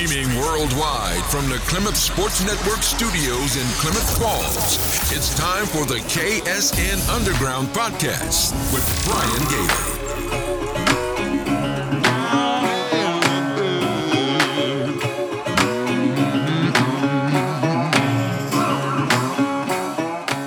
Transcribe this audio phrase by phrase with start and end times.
[0.00, 5.96] Streaming worldwide from the Klamath Sports Network studios in Klamath Falls, it's time for the
[6.08, 10.00] KSN Underground Podcast with Brian Gailey.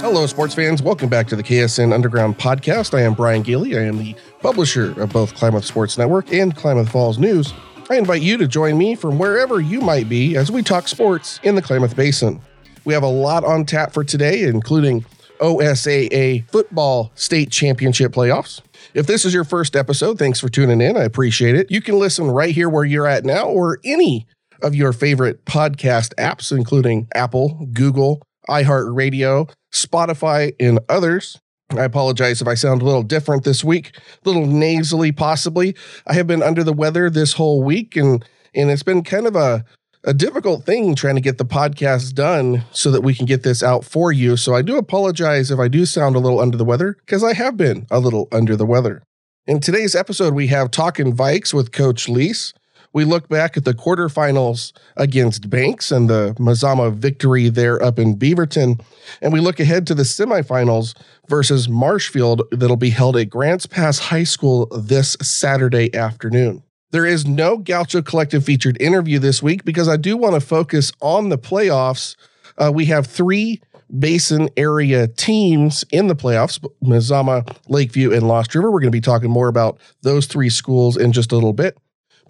[0.01, 0.81] Hello, sports fans.
[0.81, 2.97] Welcome back to the KSN Underground Podcast.
[2.97, 3.77] I am Brian Gailey.
[3.77, 7.53] I am the publisher of both Klamath Sports Network and Klamath Falls News.
[7.89, 11.39] I invite you to join me from wherever you might be as we talk sports
[11.43, 12.41] in the Klamath Basin.
[12.85, 15.05] We have a lot on tap for today, including
[15.39, 18.61] OSAA football state championship playoffs.
[18.93, 20.95] If this is your first episode, thanks for tuning in.
[20.95, 21.71] I appreciate it.
[21.71, 24.27] You can listen right here where you're at now or any
[24.61, 31.37] of your favorite podcast apps, including Apple, Google, iHeartRadio, Spotify, and others.
[31.79, 35.75] I apologize if I sound a little different this week, a little nasally possibly.
[36.07, 38.23] I have been under the weather this whole week and
[38.55, 39.65] and it's been kind of a
[40.05, 43.63] a difficult thing trying to get the podcast done so that we can get this
[43.63, 44.35] out for you.
[44.35, 47.33] So I do apologize if I do sound a little under the weather because I
[47.33, 49.01] have been a little under the weather.
[49.47, 52.53] In today's episode, we have Talking Vikes with Coach Lease.
[52.93, 58.15] We look back at the quarterfinals against Banks and the Mazama victory there up in
[58.15, 58.79] Beaverton.
[59.19, 60.95] And we look ahead to the semifinals
[61.27, 66.61] versus Marshfield that'll be held at Grants Pass High School this Saturday afternoon.
[66.91, 70.91] There is no Gaucho Collective featured interview this week because I do want to focus
[71.01, 72.15] on the playoffs.
[72.59, 73.59] Uh, we have three
[73.99, 78.69] basin area teams in the playoffs Mazama, Lakeview, and Lost River.
[78.69, 81.75] We're going to be talking more about those three schools in just a little bit.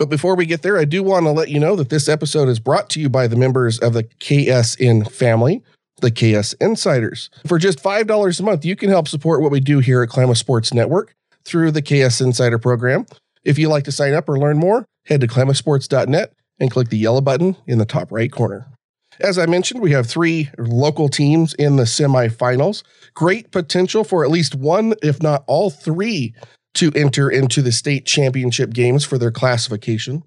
[0.04, 2.50] But before we get there, I do want to let you know that this episode
[2.50, 5.64] is brought to you by the members of the KSN family,
[6.02, 7.30] the KS Insiders.
[7.48, 10.40] For just $5 a month, you can help support what we do here at Klamath
[10.40, 13.06] Sports Network through the KS Insider program.
[13.46, 16.98] If you'd like to sign up or learn more, head to klamathsports.net and click the
[16.98, 18.68] yellow button in the top right corner.
[19.22, 22.84] As I mentioned, we have three local teams in the semifinals.
[23.14, 26.34] Great potential for at least one, if not all three,
[26.76, 30.24] to enter into the state championship games for their classification.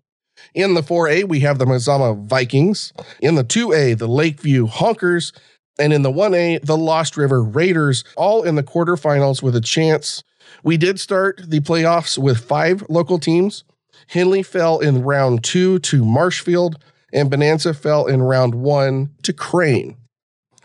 [0.54, 2.92] In the 4A, we have the Mazama Vikings.
[3.20, 5.32] In the 2A, the Lakeview Honkers.
[5.78, 10.22] And in the 1A, the Lost River Raiders, all in the quarterfinals with a chance.
[10.62, 13.64] We did start the playoffs with five local teams.
[14.08, 19.96] Henley fell in round two to Marshfield, and Bonanza fell in round one to Crane.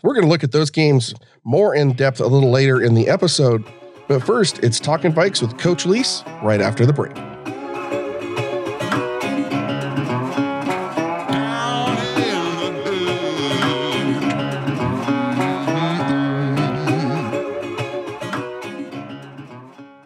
[0.02, 3.08] We're going to look at those games more in depth a little later in the
[3.08, 3.64] episode.
[4.12, 7.16] But first, it's Talking Vikes with Coach Lease right after the break.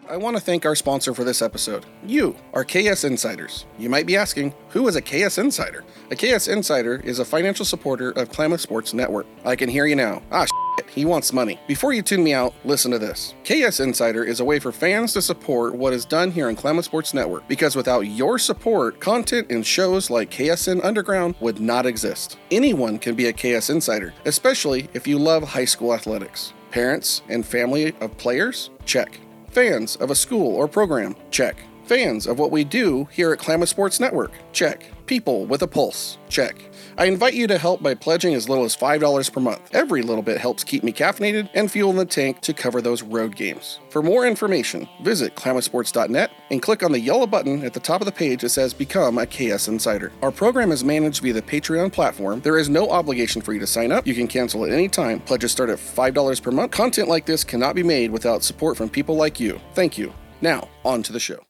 [0.09, 3.65] I want to thank our sponsor for this episode, you, our KS Insiders.
[3.77, 5.83] You might be asking, who is a KS Insider?
[6.11, 9.25] A KS Insider is a financial supporter of Klamath Sports Network.
[9.43, 10.23] I can hear you now.
[10.31, 11.59] Ah, shit, he wants money.
[11.67, 13.35] Before you tune me out, listen to this.
[13.43, 16.85] KS Insider is a way for fans to support what is done here on Klamath
[16.85, 22.37] Sports Network because without your support, content and shows like KSN Underground would not exist.
[22.51, 26.53] Anyone can be a KS Insider, especially if you love high school athletics.
[26.71, 28.69] Parents and family of players?
[28.85, 29.19] Check.
[29.51, 31.15] Fans of a school or program?
[31.31, 31.57] Check.
[31.85, 34.31] Fans of what we do here at Klamath Sports Network?
[34.51, 34.91] Check.
[35.05, 36.17] People with a pulse?
[36.27, 36.61] Check.
[36.99, 39.69] I invite you to help by pledging as little as $5 per month.
[39.71, 43.03] Every little bit helps keep me caffeinated and fuel in the tank to cover those
[43.03, 43.77] road games.
[43.91, 48.05] For more information, visit klamathsports.net and click on the yellow button at the top of
[48.05, 50.11] the page that says Become a KS Insider.
[50.23, 52.41] Our program is managed via the Patreon platform.
[52.41, 54.07] There is no obligation for you to sign up.
[54.07, 55.19] You can cancel at any time.
[55.19, 56.71] Pledges start at $5 per month.
[56.71, 59.61] Content like this cannot be made without support from people like you.
[59.75, 60.11] Thank you.
[60.41, 61.46] Now, on to the show.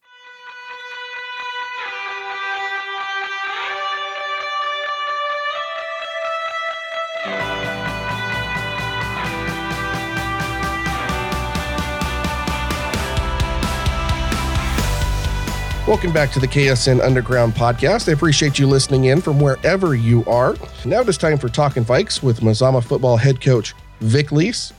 [15.88, 18.09] Welcome back to the KSN Underground Podcast.
[18.09, 20.57] I appreciate you listening in from wherever you are.
[20.84, 24.74] Now it is time for Talking Vikes with Mazama football head coach Vic Lease.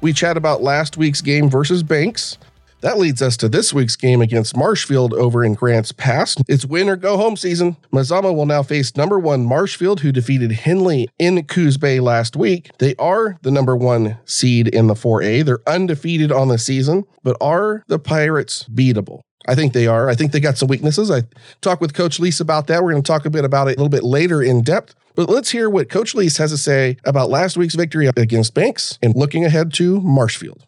[0.00, 2.36] We chat about last week's game versus Banks.
[2.80, 6.36] That leads us to this week's game against Marshfield over in Grants Pass.
[6.48, 7.76] It's win or go home season.
[7.92, 12.76] Mazama will now face number one Marshfield, who defeated Henley in Coos Bay last week.
[12.78, 15.44] They are the number one seed in the 4A.
[15.44, 19.20] They're undefeated on the season, but are the Pirates beatable?
[19.48, 20.08] I think they are.
[20.08, 21.10] I think they got some weaknesses.
[21.10, 21.22] I
[21.60, 22.82] talked with Coach Lease about that.
[22.82, 24.94] We're going to talk a bit about it a little bit later in depth.
[25.14, 28.98] But let's hear what Coach Lease has to say about last week's victory against Banks
[29.02, 30.66] and looking ahead to Marshfield.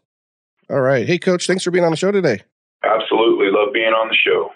[0.68, 1.06] All right.
[1.06, 2.42] Hey, Coach, thanks for being on the show today.
[2.82, 3.48] Absolutely.
[3.50, 4.50] Love being on the show.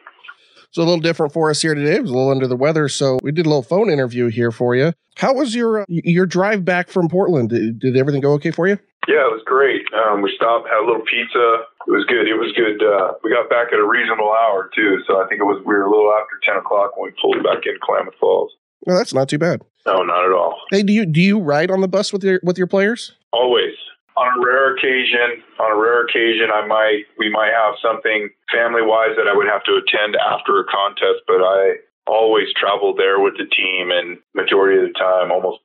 [0.69, 1.97] It's a little different for us here today.
[1.97, 4.51] It was a little under the weather, so we did a little phone interview here
[4.51, 4.93] for you.
[5.17, 7.51] How was your uh, your drive back from Portland?
[7.51, 8.79] Did, did everything go okay for you?
[9.09, 9.83] Yeah, it was great.
[9.95, 11.63] Um, we stopped, had a little pizza.
[11.87, 12.27] It was good.
[12.27, 12.83] It was good.
[12.83, 15.75] Uh, we got back at a reasonable hour too, so I think it was we
[15.75, 18.51] were a little after ten o'clock when we pulled back in Klamath Falls.
[18.87, 19.63] No, that's not too bad.
[19.87, 20.59] No, not at all.
[20.71, 23.15] Hey, do you do you ride on the bus with your with your players?
[23.33, 23.75] Always.
[24.17, 28.83] On a rare occasion, on a rare occasion, I might we might have something family
[28.83, 33.21] wise that I would have to attend after a contest, but I always travel there
[33.21, 35.61] with the team, and majority of the time, almost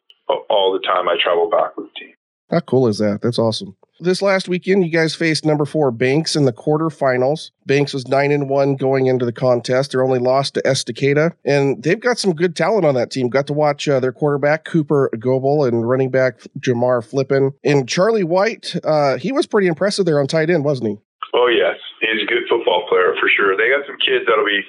[0.49, 2.13] all the time, I travel back with the team.
[2.49, 3.21] How cool is that?
[3.21, 3.75] That's awesome.
[4.01, 7.51] This last weekend, you guys faced number four Banks in the quarterfinals.
[7.67, 9.91] Banks was nine and one going into the contest.
[9.91, 13.29] They're only lost to Estacada, and they've got some good talent on that team.
[13.29, 18.23] Got to watch uh, their quarterback Cooper Goebel and running back Jamar Flippin and Charlie
[18.23, 18.75] White.
[18.83, 20.97] Uh, he was pretty impressive there on tight end, wasn't he?
[21.35, 23.55] Oh yes, he's a good football player for sure.
[23.55, 24.61] They got some kids that'll be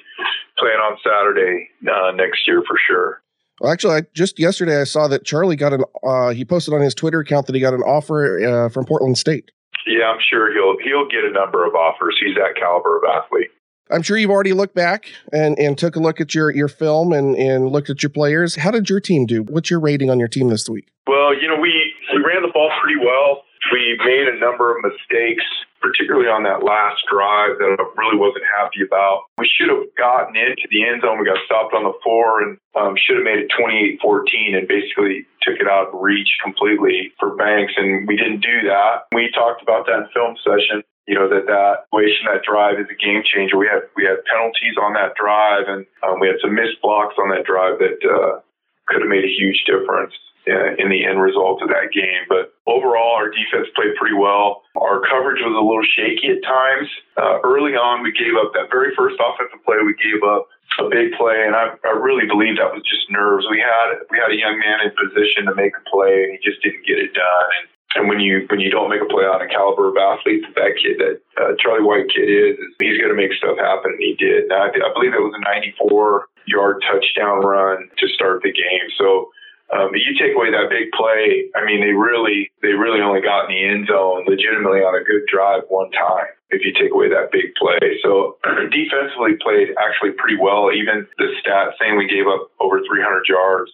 [0.59, 3.23] playing on Saturday uh, next year for sure.
[3.59, 5.83] Well, actually, I, just yesterday I saw that Charlie got an.
[6.03, 9.17] Uh, he posted on his Twitter account that he got an offer uh, from Portland
[9.17, 9.51] State.
[9.85, 12.17] Yeah, I'm sure he'll he'll get a number of offers.
[12.23, 13.49] He's that caliber of athlete.
[13.91, 17.11] I'm sure you've already looked back and, and took a look at your, your film
[17.11, 18.55] and, and looked at your players.
[18.55, 19.43] How did your team do?
[19.43, 20.87] What's your rating on your team this week?
[21.05, 23.43] Well, you know, we, we ran the ball pretty well.
[23.71, 25.43] We made a number of mistakes
[25.83, 29.27] particularly on that last drive that I really wasn't happy about.
[29.35, 31.19] We should have gotten into the end zone.
[31.19, 35.27] We got stopped on the four and um, should have made it 28-14 and basically
[35.43, 37.75] took it out of reach completely for Banks.
[37.75, 39.11] And we didn't do that.
[39.11, 40.87] We talked about that in film session.
[41.03, 43.59] You know that that situation, that drive is a game changer.
[43.59, 47.19] We had we had penalties on that drive, and um, we had some missed blocks
[47.19, 48.39] on that drive that uh,
[48.87, 50.15] could have made a huge difference
[50.47, 52.27] in the end result of that game.
[52.27, 54.63] But overall, our defense played pretty well.
[54.75, 56.89] Our coverage was a little shaky at times.
[57.15, 59.79] Uh, early on, we gave up that very first offensive play.
[59.85, 60.51] We gave up
[60.81, 63.45] a big play, and I, I really believe that was just nerves.
[63.49, 66.39] We had we had a young man in position to make a play, and he
[66.43, 67.49] just didn't get it done.
[67.61, 70.41] And and when you when you don't make a play on a caliber of athlete
[70.43, 73.93] that that kid that uh, Charlie White kid is, he's going to make stuff happen,
[73.93, 74.49] and he did.
[74.49, 78.87] And I, I believe it was a 94 yard touchdown run to start the game.
[78.97, 79.29] So
[79.73, 81.49] um, but you take away that big play.
[81.57, 85.01] I mean, they really, they really only got in the end zone legitimately on a
[85.01, 86.29] good drive one time.
[86.53, 88.37] If you take away that big play, so
[88.69, 90.69] defensively played actually pretty well.
[90.69, 93.73] Even the stat saying we gave up over 300 yards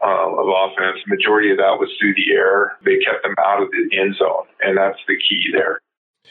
[0.00, 2.80] uh, of offense, majority of that was through the air.
[2.84, 5.84] They kept them out of the end zone, and that's the key there.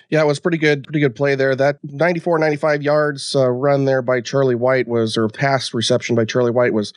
[0.10, 1.56] Yeah, it was pretty good, pretty good play there.
[1.56, 6.26] That 94, 95 yards uh, run there by Charlie White was, or pass reception by
[6.26, 6.94] Charlie White was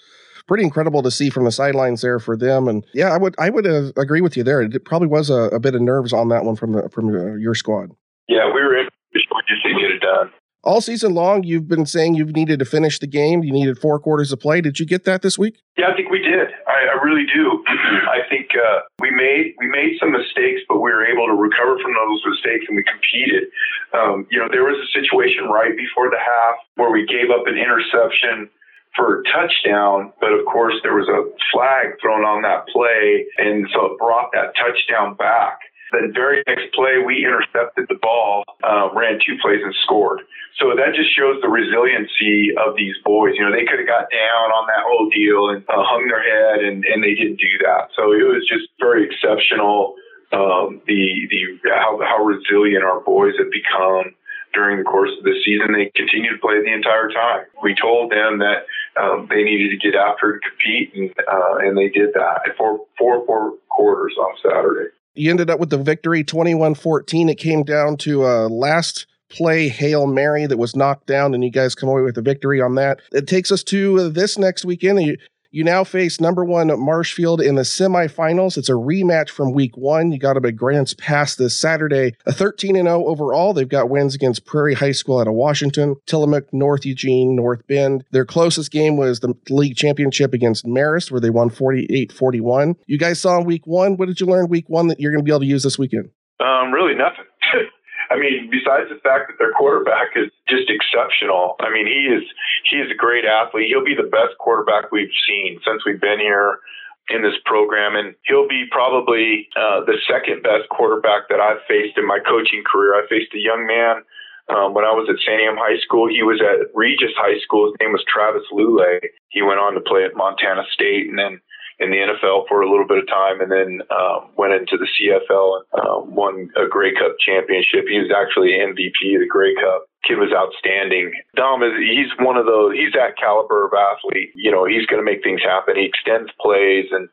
[0.47, 2.69] pretty incredible to see from the sidelines there for them.
[2.69, 4.63] And yeah, I would I would uh, agree with you there.
[4.63, 7.35] It probably was a, a, bit of nerves on that one from the, from uh,
[7.37, 7.91] your squad.
[8.29, 8.89] Yeah, we were in.
[9.13, 10.33] Just didn't get it done.
[10.67, 13.45] All season long, you've been saying you've needed to finish the game.
[13.45, 14.61] You needed four quarters of play.
[14.61, 15.63] Did you get that this week?
[15.79, 16.51] Yeah, I think we did.
[16.67, 17.63] I, I really do.
[18.11, 21.79] I think uh, we made we made some mistakes, but we were able to recover
[21.79, 23.47] from those mistakes, and we competed.
[23.95, 27.47] Um, you know, there was a situation right before the half where we gave up
[27.47, 28.51] an interception
[28.97, 33.69] for a touchdown, but of course there was a flag thrown on that play, and
[33.73, 35.61] so it brought that touchdown back.
[35.93, 40.21] Then very next play, we intercepted the ball, uh, ran two plays and scored.
[40.59, 43.37] So that just shows the resiliency of these boys.
[43.37, 46.25] You know, they could have got down on that whole deal and uh, hung their
[46.25, 47.93] head, and, and they didn't do that.
[47.95, 49.95] So it was just very exceptional.
[50.33, 54.17] Um, the the how how resilient our boys have become
[54.57, 55.77] during the course of the season.
[55.77, 57.45] They continued to play the entire time.
[57.63, 58.65] We told them that
[58.97, 62.81] um, they needed to get after and compete, and uh, and they did that for
[62.99, 64.91] four four quarters on Saturday.
[65.15, 67.31] You ended up with the victory, 21-14.
[67.31, 71.51] It came down to a last play Hail Mary that was knocked down, and you
[71.51, 73.01] guys come away with a victory on that.
[73.13, 75.19] It takes us to this next weekend.
[75.65, 78.57] Now face number one Marshfield in the semifinals.
[78.57, 80.13] It's a rematch from week one.
[80.13, 82.15] You got them at Grants Pass this Saturday.
[82.27, 83.53] A 13 0 overall.
[83.53, 88.05] They've got wins against Prairie High School out of Washington, Tillamook, North Eugene, North Bend.
[88.11, 92.77] Their closest game was the league championship against Marist, where they won 48 41.
[92.87, 93.97] You guys saw in week one.
[93.97, 95.79] What did you learn week one that you're going to be able to use this
[95.79, 96.11] weekend?
[96.41, 97.25] Um, really nothing.
[98.11, 101.57] I mean, besides the fact that their quarterback is just exceptional.
[101.61, 102.23] I mean, he is
[102.71, 103.69] he is a great athlete.
[103.69, 106.61] He'll be the best quarterback we've seen since we've been here
[107.09, 111.99] in this program, and he'll be probably uh, the second best quarterback that I've faced
[111.99, 112.95] in my coaching career.
[112.95, 114.03] I faced a young man
[114.51, 116.09] um, when I was at Santiam High School.
[116.09, 117.71] He was at Regis High School.
[117.71, 118.99] His name was Travis Lulay.
[119.29, 121.41] He went on to play at Montana State, and then
[121.79, 124.89] in the NFL for a little bit of time, and then um, went into the
[124.89, 127.85] CFL and um, won a Grey Cup championship.
[127.85, 129.85] He was actually MVP of the Grey Cup.
[130.09, 131.13] kid was outstanding.
[131.37, 134.33] Dom is he's one of those he's that caliber of athlete.
[134.35, 135.77] You know, he's going to make things happen.
[135.77, 137.09] He extends plays and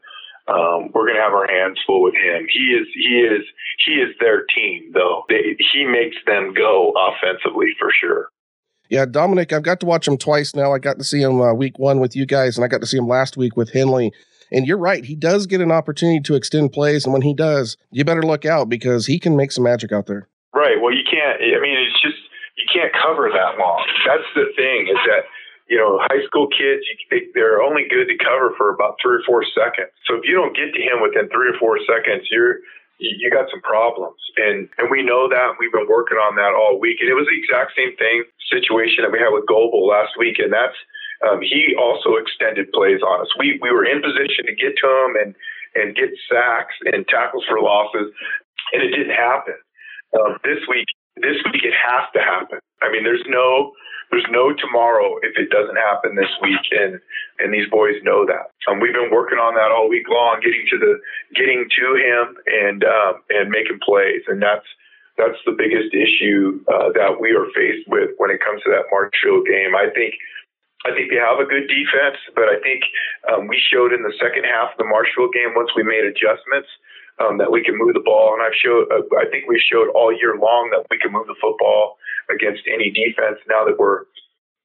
[0.47, 2.47] um, we're going to have our hands full with him.
[2.51, 3.43] He is he is
[3.85, 5.23] he is their team though.
[5.29, 8.27] They, he makes them go offensively for sure.
[8.89, 10.73] Yeah, Dominic, I've got to watch him twice now.
[10.73, 12.87] I got to see him uh, week one with you guys, and I got to
[12.87, 14.11] see him last week with Henley.
[14.53, 17.75] And you're right, he does get an opportunity to extend plays, and when he does,
[17.91, 20.29] you better look out because he can make some magic out there.
[20.53, 20.77] Right.
[20.79, 21.41] Well, you can't.
[21.41, 22.21] I mean, it's just
[22.55, 23.83] you can't cover that long.
[24.05, 25.25] That's the thing is that
[25.73, 29.25] you know, high school kids, you, they're only good to cover for about three or
[29.25, 29.89] four seconds.
[30.05, 32.61] So if you don't get to him within three or four seconds, you're
[33.01, 35.57] you got some problems, and and we know that.
[35.59, 39.03] We've been working on that all week, and it was the exact same thing situation
[39.03, 40.77] that we had with Goebel last week, and that's
[41.21, 43.31] um, he also extended plays on us.
[43.37, 45.35] We we were in position to get to him and
[45.75, 48.11] and get sacks and tackles for losses,
[48.73, 49.55] and it didn't happen.
[50.13, 50.85] Um, this week,
[51.17, 52.59] this week it has to happen.
[52.81, 53.73] I mean, there's no
[54.11, 56.99] there's no tomorrow if it doesn't happen this week, and
[57.39, 58.53] and these boys know that.
[58.69, 60.99] Um, we've been working on that all week long, getting to the
[61.33, 64.67] getting to him and um, and making plays, and that's
[65.17, 68.85] that's the biggest issue uh, that we are faced with when it comes to that
[68.91, 69.73] Marshfield game.
[69.75, 70.13] I think.
[70.83, 72.83] I think they have a good defense, but I think
[73.31, 76.67] um, we showed in the second half of the Marshfield game once we made adjustments
[77.23, 78.91] um, that we can move the ball, and I've showed.
[78.91, 81.97] Uh, I think we showed all year long that we can move the football
[82.27, 84.09] against any defense now that we're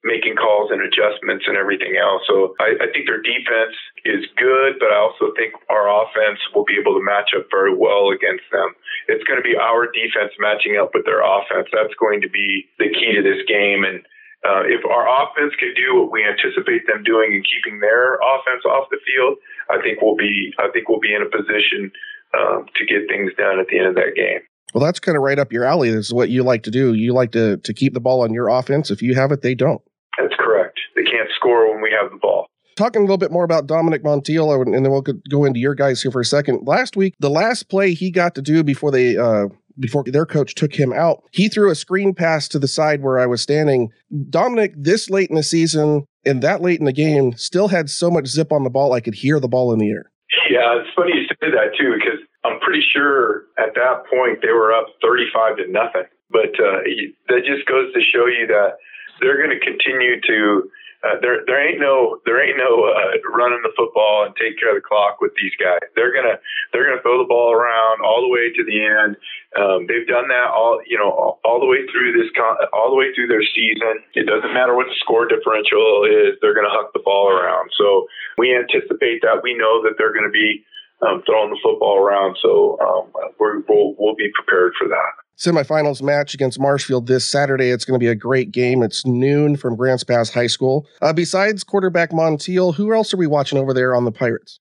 [0.04, 2.22] making calls and adjustments and everything else.
[2.30, 3.74] So I, I, think their defense
[4.06, 7.74] is good, but I also think our offense will be able to match up very
[7.74, 8.78] well against them.
[9.10, 11.66] It's going to be our defense matching up with their offense.
[11.74, 13.82] That's going to be the key to this game.
[13.82, 14.06] And
[14.46, 18.62] uh, if our offense can do what we anticipate them doing and keeping their offense
[18.64, 19.38] off the field,
[19.70, 21.90] I think we'll be I think we'll be in a position
[22.38, 24.40] um, to get things done at the end of that game.
[24.74, 25.90] Well, that's kind of right up your alley.
[25.90, 26.94] This is what you like to do.
[26.94, 28.90] You like to to keep the ball on your offense.
[28.90, 29.82] If you have it, they don't.
[30.18, 30.78] That's correct.
[30.94, 32.46] They can't score when we have the ball.
[32.76, 36.00] Talking a little bit more about Dominic Montiel, and then we'll go into your guys
[36.00, 36.64] here for a second.
[36.64, 39.46] Last week, the last play he got to do before they uh,
[39.78, 43.18] before their coach took him out, he threw a screen pass to the side where
[43.18, 43.90] I was standing.
[44.30, 48.10] Dominic, this late in the season and that late in the game, still had so
[48.10, 50.10] much zip on the ball, I could hear the ball in the air.
[50.50, 54.52] Yeah, it's funny you say that too, because I'm pretty sure at that point they
[54.52, 56.04] were up 35 to nothing.
[56.30, 56.84] But uh,
[57.28, 58.76] that just goes to show you that
[59.20, 60.70] they're going to continue to.
[61.06, 64.74] Uh, there, there ain't no, there ain't no uh, running the football and take care
[64.74, 65.78] of the clock with these guys.
[65.94, 66.42] They're gonna,
[66.74, 69.14] they're gonna throw the ball around all the way to the end.
[69.54, 72.90] Um, they've done that all, you know, all, all the way through this, con- all
[72.90, 74.02] the way through their season.
[74.18, 76.34] It doesn't matter what the score differential is.
[76.42, 77.70] They're gonna huck the ball around.
[77.78, 79.46] So we anticipate that.
[79.46, 80.66] We know that they're gonna be
[81.02, 82.36] um, throwing the football around.
[82.42, 85.12] So um, we will we'll be prepared for that.
[85.38, 87.70] Semifinals match against Marshfield this Saturday.
[87.70, 88.82] It's going to be a great game.
[88.82, 90.86] It's noon from Grants Pass High School.
[91.00, 94.58] Uh, besides quarterback Montiel, who else are we watching over there on the Pirates?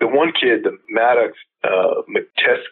[0.00, 2.00] The one kid, the Maddox uh,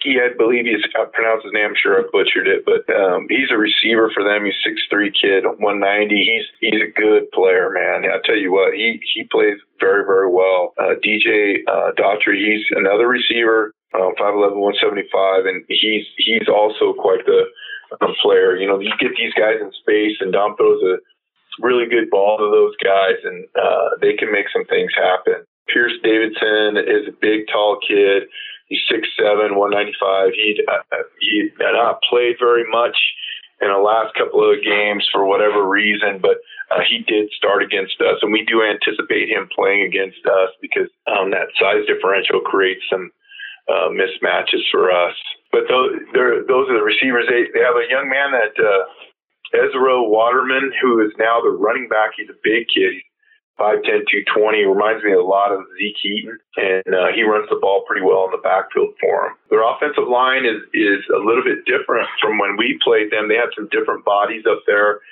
[0.08, 1.66] I believe he's I pronounced his name.
[1.70, 4.44] I'm sure I butchered it, but um, he's a receiver for them.
[4.44, 6.14] He's six three kid, 190.
[6.16, 8.10] He's he's a good player, man.
[8.10, 10.74] I tell you what, he he plays very very well.
[10.78, 17.24] Uh, DJ uh, Daughtry, he's another receiver, uh, 5'11", 175, and he's he's also quite
[17.24, 17.48] the
[18.00, 18.56] uh, player.
[18.56, 20.98] You know, you get these guys in space, and Dom throws a
[21.60, 25.44] really good ball to those guys, and uh, they can make some things happen.
[25.72, 28.24] Pierce Davidson is a big, tall kid.
[28.68, 30.32] He's 6'7", 195.
[30.34, 32.96] He uh, he had not played very much
[33.60, 36.38] in the last couple of games for whatever reason, but
[36.70, 40.88] uh, he did start against us, and we do anticipate him playing against us because
[41.10, 43.10] um, that size differential creates some
[43.68, 45.14] uh, mismatches for us.
[45.52, 47.24] But those, those are the receivers.
[47.28, 48.84] They, they have a young man that uh,
[49.54, 52.12] Ezra Waterman, who is now the running back.
[52.16, 52.96] He's a big kid.
[52.96, 53.08] He's
[53.60, 54.64] 5'10", 220.
[54.64, 58.30] Reminds me a lot of Zeke Eaton, and uh, he runs the ball pretty well
[58.30, 59.34] in the backfield for him.
[59.50, 63.26] Their offensive line is is a little bit different from when we played them.
[63.26, 65.02] They had some different bodies up there,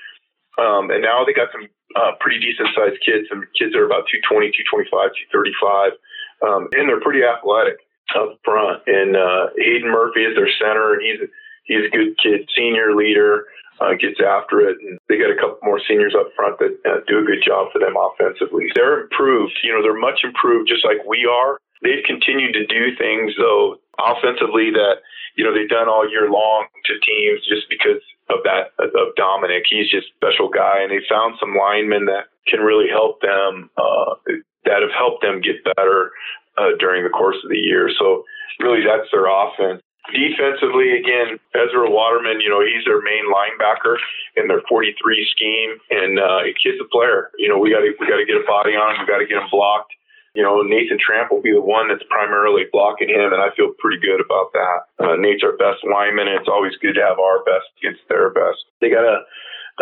[0.63, 1.67] um, and now they got some
[1.99, 3.27] uh, pretty decent sized kids.
[3.27, 4.95] Some kids are about 220, 225,
[5.33, 5.99] 235,
[6.47, 7.83] um, and they're pretty athletic
[8.15, 8.83] up front.
[8.87, 11.21] And uh, Hayden Murphy is their center, and he's
[11.65, 13.47] he's a good kid, senior leader
[13.81, 14.79] uh, gets after it.
[14.81, 17.73] And they got a couple more seniors up front that uh, do a good job
[17.73, 18.69] for them offensively.
[18.75, 19.59] They're improved.
[19.63, 21.59] You know, they're much improved, just like we are.
[21.83, 25.05] They've continued to do things though offensively that
[25.37, 29.65] you know they've done all year long to teams just because of that of Dominic.
[29.69, 33.71] He's just a special guy, and they found some linemen that can really help them.
[33.77, 34.17] Uh,
[34.65, 36.11] that have helped them get better
[36.59, 37.91] uh, during the course of the year.
[37.99, 38.25] So
[38.61, 39.83] really, that's their offense
[40.15, 43.99] Defensively, again, Ezra Waterman, you know, he's their main linebacker
[44.37, 44.95] in their 43
[45.35, 47.35] scheme, and uh, kid's a player.
[47.39, 49.03] You know, we got to we got to get a body on him.
[49.03, 49.91] We got to get him blocked.
[50.39, 53.75] You know, Nathan Tramp will be the one that's primarily blocking him, and I feel
[53.83, 54.79] pretty good about that.
[55.01, 58.31] Uh, Nate's our best lineman, and it's always good to have our best against their
[58.31, 58.63] best.
[58.79, 59.27] They got a,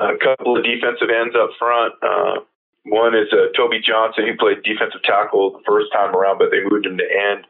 [0.00, 1.92] a couple of defensive ends up front.
[2.00, 2.48] Uh,
[2.84, 6.60] one is uh, Toby Johnson, who played defensive tackle the first time around, but they
[6.64, 7.46] moved him to end.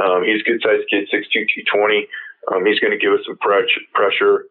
[0.00, 2.08] Um, he's a good sized kid, 6'2", 220.
[2.48, 4.48] Um, he's going to give us some pressure.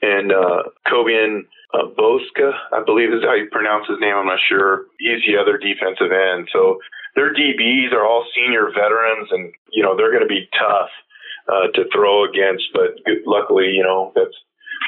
[0.00, 4.14] And uh, Kobian uh, Boska, I believe is how you pronounce his name.
[4.14, 4.86] I'm not sure.
[4.98, 6.48] He's the other defensive end.
[6.52, 6.78] So
[7.16, 10.90] their DBs are all senior veterans, and you know they're going to be tough
[11.48, 12.64] uh, to throw against.
[12.72, 14.36] But luckily, you know that's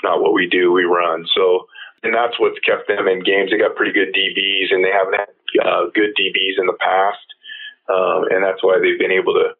[0.04, 0.72] not what we do.
[0.72, 1.26] We run.
[1.34, 1.66] So,
[2.06, 3.50] and that's what's kept them in games.
[3.50, 7.26] They got pretty good DBs, and they haven't had uh, good DBs in the past,
[7.90, 9.58] um, and that's why they've been able to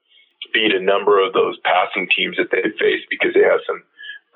[0.54, 3.82] beat a number of those passing teams that they've faced because they have some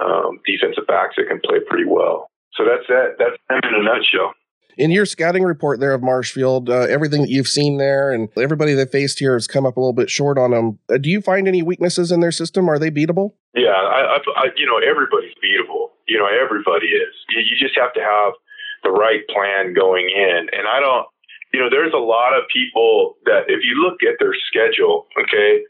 [0.02, 2.26] um, defensive backs that can play pretty well.
[2.58, 3.14] So that's that.
[3.22, 4.34] That's them in a nutshell
[4.80, 8.72] in your scouting report there of Marshfield, uh, everything that you've seen there and everybody
[8.72, 10.78] they faced here has come up a little bit short on them.
[10.88, 12.68] Uh, do you find any weaknesses in their system?
[12.68, 13.34] Are they beatable?
[13.54, 15.88] Yeah, I, I, I, you know, everybody's beatable.
[16.10, 17.14] You know, everybody is.
[17.30, 18.34] You, just have to have
[18.82, 20.50] the right plan going in.
[20.50, 21.06] And I don't,
[21.54, 25.62] you know, there's a lot of people that if you look at their schedule, okay,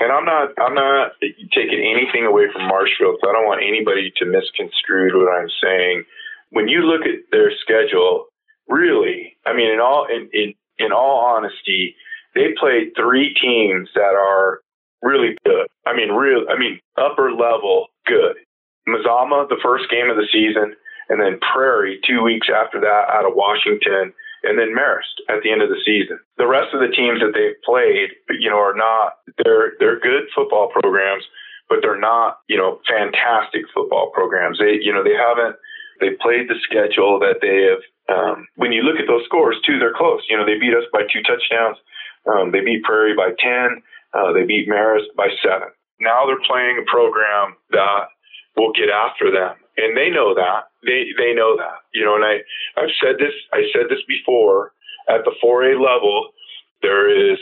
[0.00, 1.12] and I'm not, I'm not
[1.52, 6.04] taking anything away from Marshfield, so I don't want anybody to misconstrue what I'm saying.
[6.50, 8.32] When you look at their schedule,
[8.68, 11.94] really, I mean, in all in, in in all honesty,
[12.34, 14.60] they played three teams that are
[15.02, 15.66] really good.
[15.86, 16.44] I mean, real.
[16.48, 18.36] I mean, upper level good.
[18.88, 20.74] Mazama, the first game of the season,
[21.08, 24.12] and then Prairie two weeks after that out of Washington,
[24.42, 26.18] and then Marist at the end of the season.
[26.38, 28.10] The rest of the teams that they've played,
[28.40, 29.22] you know, are not.
[29.44, 31.24] They're they're good football programs,
[31.68, 34.58] but they're not, you know, fantastic football programs.
[34.58, 35.56] They, you know, they haven't.
[36.00, 39.78] They played the schedule that they have um, when you look at those scores too,
[39.78, 40.22] they're close.
[40.28, 41.78] You know, they beat us by two touchdowns.
[42.26, 43.82] Um, they beat Prairie by 10.
[44.14, 45.68] Uh, they beat Marist by seven.
[46.00, 48.10] Now they're playing a program that
[48.56, 49.56] will get after them.
[49.76, 50.68] And they know that.
[50.84, 52.42] They, they know that, you know, and I,
[52.76, 54.72] I've said this, I said this before
[55.08, 56.30] at the 4A level,
[56.82, 57.38] there is,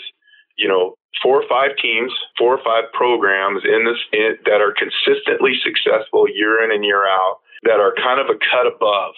[0.57, 4.75] you know, four or five teams, four or five programs in this in, that are
[4.77, 9.15] consistently successful year in and year out that are kind of a cut above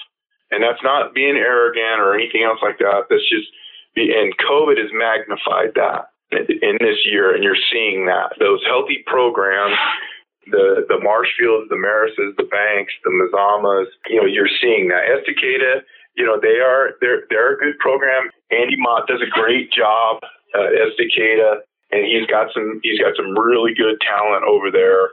[0.52, 3.08] and that's not being arrogant or anything else like that.
[3.08, 3.48] That's just,
[3.96, 8.36] the and COVID has magnified that in this year, and you're seeing that.
[8.38, 9.76] Those healthy programs,
[10.50, 15.06] the the Marshfields, the Marists, the Banks, the Mazamas, you know, you're seeing that.
[15.06, 15.82] Estacada,
[16.16, 18.30] you know, they are they're they're a good program.
[18.50, 20.18] Andy Mott does a great job
[20.54, 25.10] uh, Estacada, and he's got some he's got some really good talent over there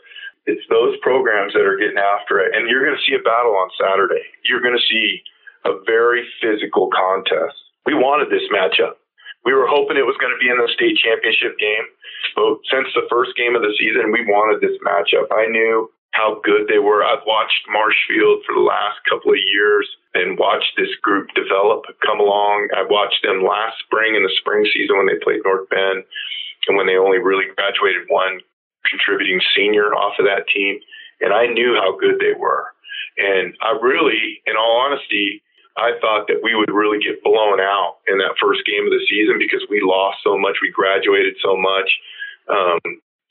[0.49, 2.55] it's those programs that are getting after it.
[2.55, 4.25] And you're going to see a battle on Saturday.
[4.43, 5.21] You're going to see
[5.65, 7.55] a very physical contest.
[7.85, 8.97] We wanted this matchup.
[9.45, 11.87] We were hoping it was going to be in the state championship game.
[12.35, 15.31] But since the first game of the season, we wanted this matchup.
[15.31, 17.05] I knew how good they were.
[17.05, 22.19] I've watched Marshfield for the last couple of years and watched this group develop, come
[22.19, 22.67] along.
[22.75, 26.03] I watched them last spring in the spring season when they played North Bend
[26.67, 28.41] and when they only really graduated one
[28.89, 30.79] contributing senior off of that team,
[31.21, 32.65] and I knew how good they were.
[33.17, 35.43] And I really, in all honesty,
[35.79, 39.05] I thought that we would really get blown out in that first game of the
[39.07, 41.89] season because we lost so much, we graduated so much,
[42.51, 42.79] um,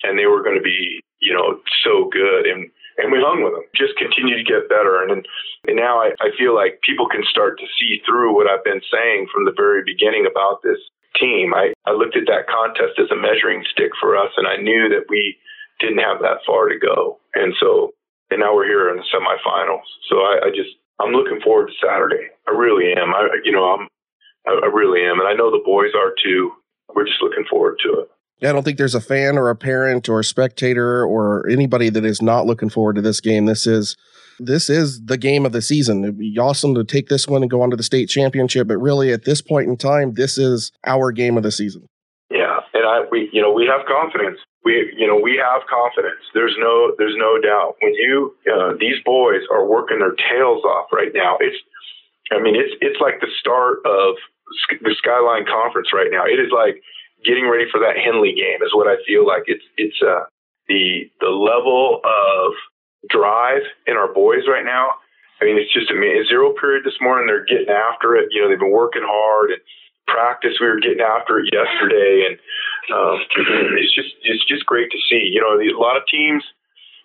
[0.02, 2.46] and they were going to be, you know, so good.
[2.46, 3.62] And and we hung with them.
[3.78, 5.02] Just continue to get better.
[5.02, 5.22] And
[5.66, 8.82] and now I, I feel like people can start to see through what I've been
[8.90, 10.78] saying from the very beginning about this
[11.18, 11.54] team.
[11.54, 14.88] I, I looked at that contest as a measuring stick for us, and I knew
[14.90, 15.36] that we
[15.80, 17.18] didn't have that far to go.
[17.34, 17.94] And so,
[18.30, 19.86] and now we're here in the semifinals.
[20.08, 22.28] So I, I just, I'm looking forward to Saturday.
[22.46, 23.14] I really am.
[23.14, 23.88] I, you know, I'm,
[24.46, 25.20] I, I really am.
[25.20, 26.52] And I know the boys are too.
[26.94, 28.08] We're just looking forward to it.
[28.46, 32.04] I don't think there's a fan or a parent or a spectator or anybody that
[32.04, 33.46] is not looking forward to this game.
[33.46, 33.96] This is
[34.38, 36.04] this is the game of the season.
[36.04, 38.78] It'd be awesome to take this one and go on to the state championship, but
[38.78, 41.88] really at this point in time, this is our game of the season.
[42.30, 44.38] Yeah, and I we you know we have confidence.
[44.68, 46.20] We you know we have confidence.
[46.36, 47.80] There's no there's no doubt.
[47.80, 51.40] When you uh, these boys are working their tails off right now.
[51.40, 51.56] It's
[52.28, 54.20] I mean it's it's like the start of
[54.84, 56.28] the Skyline Conference right now.
[56.28, 56.84] It is like
[57.24, 59.48] getting ready for that Henley game is what I feel like.
[59.48, 60.28] It's it's uh
[60.68, 62.52] the the level of
[63.08, 65.00] drive in our boys right now.
[65.40, 65.96] I mean, it's just a
[66.28, 67.24] zero period this morning.
[67.24, 68.28] They're getting after it.
[68.32, 69.62] You know, they've been working hard and
[70.08, 70.56] practice.
[70.60, 72.36] We were getting after it yesterday, and
[72.90, 73.20] um,
[73.78, 75.28] it's just it's just great to see.
[75.30, 76.42] You know, a lot of teams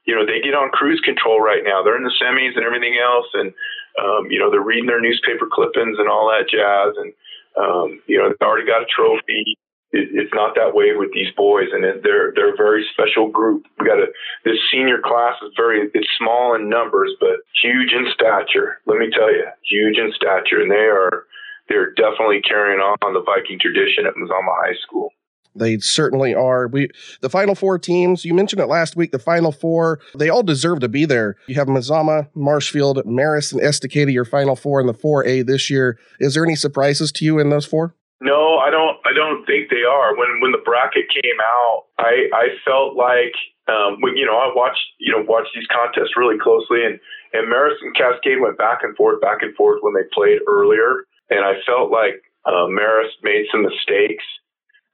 [0.06, 1.82] you know, they get on cruise control right now.
[1.84, 3.54] They're in the semis and everything else, and
[4.00, 7.14] um, you know, they're reading their newspaper clippings and all that jazz, and
[7.56, 9.56] um, you know, they already got a trophy.
[9.94, 13.30] It, it's not that way with these boys, and it, they're they're a very special
[13.30, 13.64] group.
[13.80, 14.08] We got a
[14.44, 18.80] this senior class is very it's small in numbers, but huge in stature.
[18.86, 21.24] Let me tell you, huge in stature, and they are
[21.70, 25.10] they're definitely carrying on the Viking tradition at Mazama High School.
[25.56, 26.68] They certainly are.
[26.68, 26.90] We
[27.22, 30.80] the final four teams, you mentioned it last week, the final four, they all deserve
[30.80, 31.36] to be there.
[31.48, 36.00] You have Mazama, Marshfield, Marist, and Estacada, your final four in the 4A this year.
[36.20, 37.96] Is there any surprises to you in those four?
[38.20, 40.18] No, I don't I don't think they are.
[40.18, 43.36] When when the bracket came out, I I felt like
[43.68, 47.00] um, when, you know, I watched, you know, watched these contests really closely and,
[47.32, 51.08] and Marist and Cascade went back and forth, back and forth when they played earlier.
[51.30, 54.24] And I felt like uh, Marist made some mistakes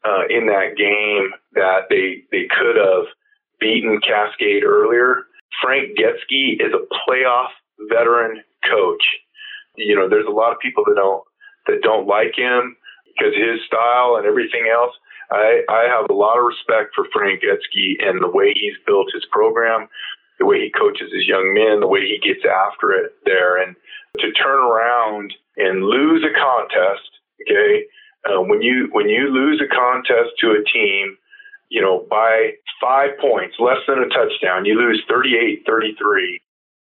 [0.05, 3.05] uh, in that game that they they could have
[3.59, 5.25] beaten Cascade earlier.
[5.61, 7.49] Frank Geske is a playoff
[7.89, 9.03] veteran coach.
[9.75, 11.23] You know, there's a lot of people that don't
[11.67, 14.93] that don't like him because his style and everything else.
[15.31, 19.13] I, I have a lot of respect for Frank Geske and the way he's built
[19.13, 19.87] his program,
[20.39, 23.75] the way he coaches his young men, the way he gets after it there, and
[24.17, 27.09] to turn around and lose a contest,
[27.43, 27.85] okay,
[28.25, 31.17] uh, when you when you lose a contest to a team,
[31.69, 36.39] you know by five points, less than a touchdown, you lose 38-33,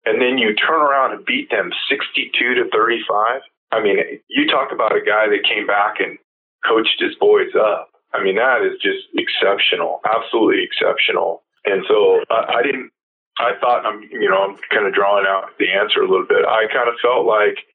[0.05, 3.41] and then you turn around and beat them 62 to 35.
[3.71, 3.97] I mean,
[4.27, 6.17] you talk about a guy that came back and
[6.65, 7.89] coached his boys up.
[8.13, 11.43] I mean, that is just exceptional, absolutely exceptional.
[11.65, 12.91] And so I, I didn't.
[13.37, 16.45] I thought I'm, you know, I'm kind of drawing out the answer a little bit.
[16.47, 17.67] I kind of felt like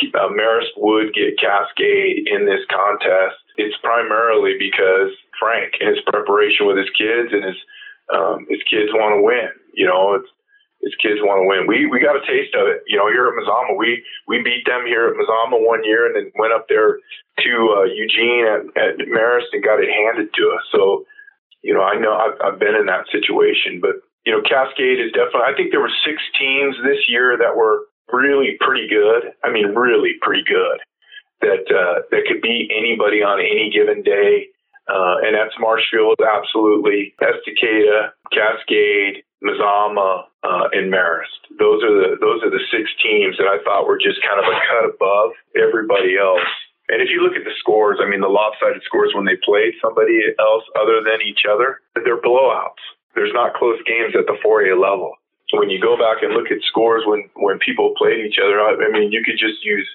[0.00, 6.66] uh, Marist would get Cascade in this contest, it's primarily because Frank and his preparation
[6.66, 7.58] with his kids and his
[8.12, 9.48] um, his kids want to win.
[9.72, 10.28] You know, it's
[10.82, 11.70] his kids want to win.
[11.70, 12.82] We we got a taste of it.
[12.86, 16.16] You know, here at Mazama, we we beat them here at Mazama one year, and
[16.16, 16.98] then went up there
[17.38, 20.64] to uh, Eugene at, at Marist and got it handed to us.
[20.74, 21.06] So,
[21.62, 25.14] you know, I know I've, I've been in that situation, but you know, Cascade is
[25.14, 25.46] definitely.
[25.46, 29.32] I think there were six teams this year that were really pretty good.
[29.44, 30.78] I mean, really pretty good.
[31.40, 34.48] That uh, that could beat anybody on any given day.
[34.86, 37.14] Uh, and that's Marshfield, absolutely.
[37.22, 41.38] Estacada, Cascade, Mazama, uh, and Marist.
[41.58, 44.46] Those are the those are the six teams that I thought were just kind of
[44.46, 46.46] a cut above everybody else.
[46.90, 49.74] And if you look at the scores, I mean, the lopsided scores when they played
[49.80, 52.82] somebody else other than each other, they're blowouts.
[53.14, 55.14] There's not close games at the 4A level
[55.58, 58.76] when you go back and look at scores when when people played each other, I,
[58.76, 59.88] I mean, you could just use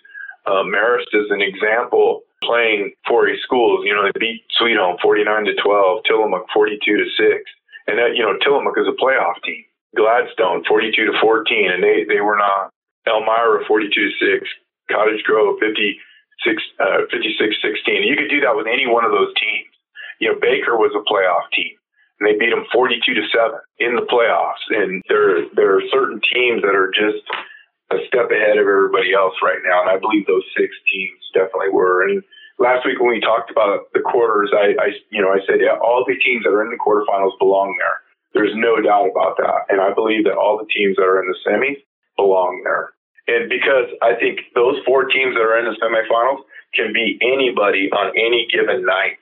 [0.45, 3.83] uh, Marist as an example playing 4A schools.
[3.85, 7.51] You know, they beat Sweet Home 49 to 12, Tillamook 42 to 6,
[7.87, 9.63] and that you know Tillamook is a playoff team.
[9.95, 12.69] Gladstone 42 to 14, and they they were not.
[13.07, 14.49] Elmira 42 to 6,
[14.91, 18.03] Cottage Grove 56 uh, 56 16.
[18.03, 19.71] You could do that with any one of those teams.
[20.19, 21.77] You know, Baker was a playoff team
[22.19, 24.65] and they beat them 42 to 7 in the playoffs.
[24.69, 27.23] And there, there are certain teams that are just
[27.91, 29.81] a step ahead of everybody else right now.
[29.81, 32.03] And I believe those six teams definitely were.
[32.03, 32.23] And
[32.59, 35.77] last week when we talked about the quarters, I, I you know, I said, yeah,
[35.79, 38.01] all the teams that are in the quarterfinals belong there.
[38.33, 39.69] There's no doubt about that.
[39.69, 41.79] And I believe that all the teams that are in the semis
[42.17, 42.91] belong there.
[43.27, 47.89] And because I think those four teams that are in the semifinals can beat anybody
[47.91, 49.19] on any given night.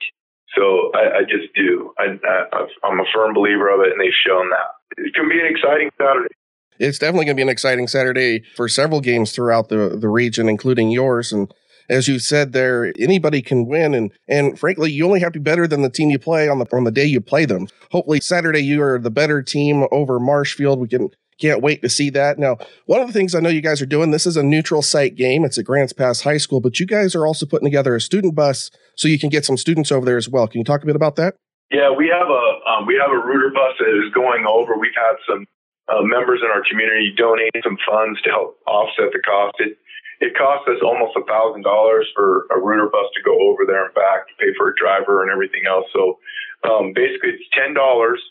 [0.54, 1.92] So I, I just do.
[1.98, 4.76] I, am a firm believer of it, and they've shown that.
[4.98, 6.34] It can be an exciting Saturday.
[6.78, 10.48] It's definitely going to be an exciting Saturday for several games throughout the, the region,
[10.48, 11.32] including yours.
[11.32, 11.52] And
[11.88, 13.94] as you said there, anybody can win.
[13.94, 16.58] And and frankly, you only have to be better than the team you play on
[16.58, 17.68] the on the day you play them.
[17.90, 20.80] Hopefully Saturday you are the better team over Marshfield.
[20.80, 22.38] We can can't wait to see that.
[22.38, 24.82] Now, one of the things I know you guys are doing, this is a neutral
[24.82, 25.44] site game.
[25.44, 28.34] It's at Grants Pass High School, but you guys are also putting together a student
[28.34, 30.48] bus so you can get some students over there as well.
[30.48, 31.36] Can you talk a bit about that?
[31.70, 34.78] Yeah, we have a um, we have a Rooter bus that is going over.
[34.78, 35.46] We've had some
[35.90, 39.58] uh, members in our community donate some funds to help offset the cost.
[39.58, 39.74] It
[40.20, 43.90] it costs us almost a thousand dollars for a Rooter bus to go over there
[43.90, 45.90] and back to pay for a driver and everything else.
[45.92, 46.22] So
[46.64, 48.22] um, basically, it's ten dollars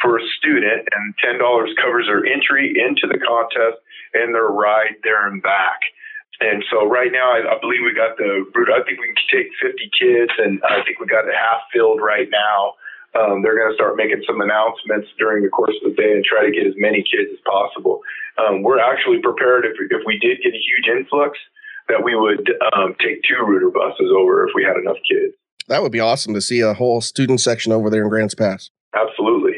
[0.00, 3.80] for a student, and ten dollars covers their entry into the contest
[4.14, 5.80] and their ride there and back.
[6.40, 8.74] And so right now, I, I believe we got the route.
[8.74, 12.02] I think we can take 50 kids, and I think we got it half filled
[12.02, 12.74] right now.
[13.14, 16.24] Um, they're going to start making some announcements during the course of the day and
[16.26, 18.02] try to get as many kids as possible.
[18.38, 21.38] Um, we're actually prepared if, if we did get a huge influx
[21.86, 25.34] that we would um, take two Rooter buses over if we had enough kids.
[25.68, 28.70] That would be awesome to see a whole student section over there in Grants Pass.
[28.94, 29.53] Absolutely.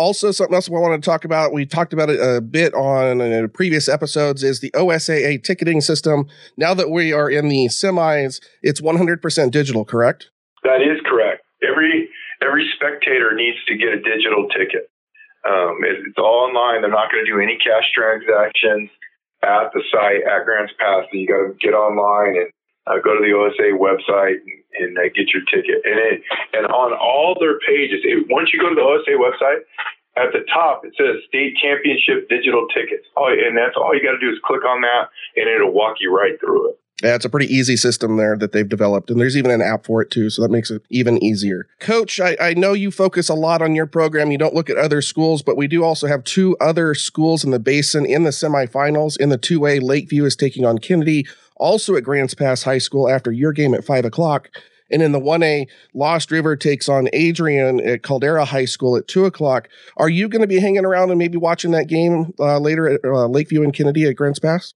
[0.00, 3.20] Also, something else we wanted to talk about, we talked about it a bit on
[3.20, 6.24] uh, previous episodes, is the OSAA ticketing system.
[6.56, 10.30] Now that we are in the semis, it's 100% digital, correct?
[10.64, 11.44] That is correct.
[11.60, 12.08] Every
[12.40, 14.88] every spectator needs to get a digital ticket.
[15.44, 16.80] Um, it, it's all online.
[16.80, 18.88] They're not going to do any cash transactions
[19.44, 21.04] at the site at Grants Pass.
[21.12, 22.48] So you got to get online and
[22.88, 25.82] uh, go to the OSA website and, and uh, get your ticket.
[25.84, 29.66] And it, and on all their pages, it, once you go to the OSA website,
[30.16, 33.06] at the top it says state championship digital tickets.
[33.16, 35.96] Oh, and that's all you got to do is click on that, and it'll walk
[36.00, 36.76] you right through it.
[37.02, 39.86] Yeah, it's a pretty easy system there that they've developed, and there's even an app
[39.86, 41.66] for it too, so that makes it even easier.
[41.78, 44.30] Coach, I, I, know you focus a lot on your program.
[44.30, 47.52] You don't look at other schools, but we do also have two other schools in
[47.52, 49.18] the basin in the semifinals.
[49.18, 51.26] In the 2A, Lakeview is taking on Kennedy,
[51.60, 54.48] also at Grants Pass High School after your game at 5 o'clock.
[54.90, 59.24] And in the 1A, Lost River takes on Adrian at Caldera High School at 2
[59.24, 59.68] o'clock.
[59.96, 63.04] Are you going to be hanging around and maybe watching that game uh, later at
[63.04, 64.74] uh, Lakeview and Kennedy at Grants Pass?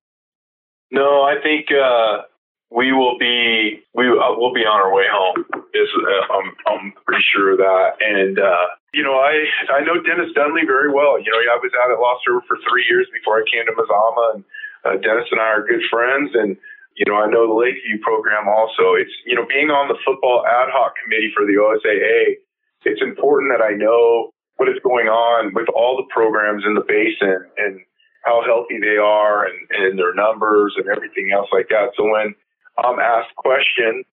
[0.93, 2.23] No, I think uh,
[2.71, 5.43] we will be we uh, will be on our way home.
[5.75, 7.99] Is uh, I'm I'm pretty sure of that.
[7.99, 9.35] And uh, you know, I
[9.75, 11.19] I know Dennis Dunley very well.
[11.19, 13.75] You know, I was out at Lost River for three years before I came to
[13.75, 16.31] Mazama, and Dennis and I are good friends.
[16.35, 16.57] And
[16.97, 18.95] you know, I know the Lakeview program also.
[18.95, 22.39] It's you know, being on the football ad hoc committee for the OSAA,
[22.85, 26.87] it's important that I know what is going on with all the programs in the
[26.87, 27.81] basin and
[28.25, 31.91] how healthy they are and, and their numbers and everything else like that.
[31.97, 32.35] So when
[32.79, 34.07] I'm asked questions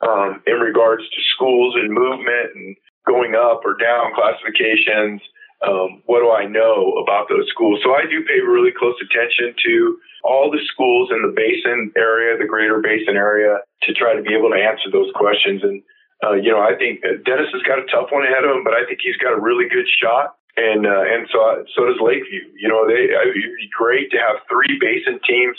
[0.00, 5.20] um, in regards to schools and movement and going up or down classifications,
[5.66, 7.80] um, what do I know about those schools?
[7.82, 12.38] So I do pay really close attention to all the schools in the basin area,
[12.38, 15.62] the greater basin area, to try to be able to answer those questions.
[15.62, 15.82] And,
[16.22, 18.74] uh, you know, I think Dennis has got a tough one ahead of him, but
[18.74, 22.44] I think he's got a really good shot and uh, and so so does Lakeview.
[22.58, 25.56] You know, they it'd be great to have three basin teams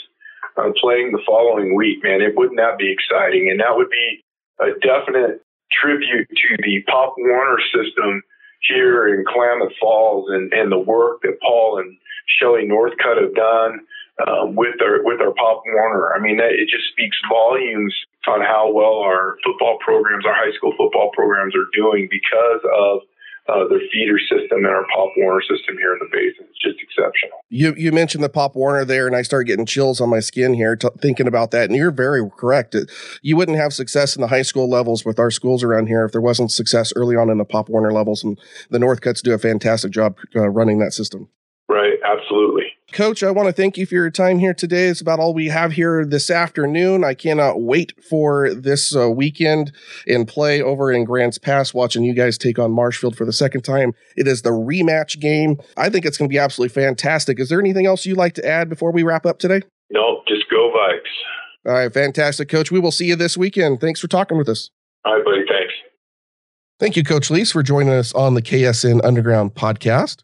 [0.56, 2.02] uh, playing the following week.
[2.02, 3.50] Man, it wouldn't that be exciting?
[3.50, 4.22] And that would be
[4.60, 8.22] a definite tribute to the Pop Warner system
[8.68, 11.96] here in Klamath Falls and and the work that Paul and
[12.38, 13.80] Shelley Northcutt have done.
[14.14, 17.92] Um, with our with our Pop Warner, I mean, that, it just speaks volumes
[18.28, 23.00] on how well our football programs, our high school football programs, are doing because of
[23.48, 26.46] uh, their feeder system and our Pop Warner system here in the basin.
[26.48, 27.38] It's just exceptional.
[27.50, 30.54] You you mentioned the Pop Warner there, and I started getting chills on my skin
[30.54, 31.64] here t- thinking about that.
[31.64, 32.74] And you're very correct.
[32.74, 32.90] It,
[33.22, 36.12] you wouldn't have success in the high school levels with our schools around here if
[36.12, 38.24] there wasn't success early on in the Pop Warner levels.
[38.24, 38.38] And
[38.70, 41.28] the Northcutts do a fantastic job uh, running that system.
[41.68, 42.63] Right, absolutely.
[42.94, 44.86] Coach, I want to thank you for your time here today.
[44.86, 47.02] It's about all we have here this afternoon.
[47.02, 49.72] I cannot wait for this uh, weekend
[50.06, 53.62] in play over in Grants Pass, watching you guys take on Marshfield for the second
[53.62, 53.94] time.
[54.16, 55.56] It is the rematch game.
[55.76, 57.40] I think it's going to be absolutely fantastic.
[57.40, 59.62] Is there anything else you'd like to add before we wrap up today?
[59.90, 61.66] No, just go Vikes.
[61.68, 62.70] All right, fantastic, Coach.
[62.70, 63.80] We will see you this weekend.
[63.80, 64.70] Thanks for talking with us.
[65.04, 65.42] All right, buddy.
[65.48, 65.74] Thanks.
[66.78, 70.22] Thank you, Coach Lease, for joining us on the KSN Underground podcast.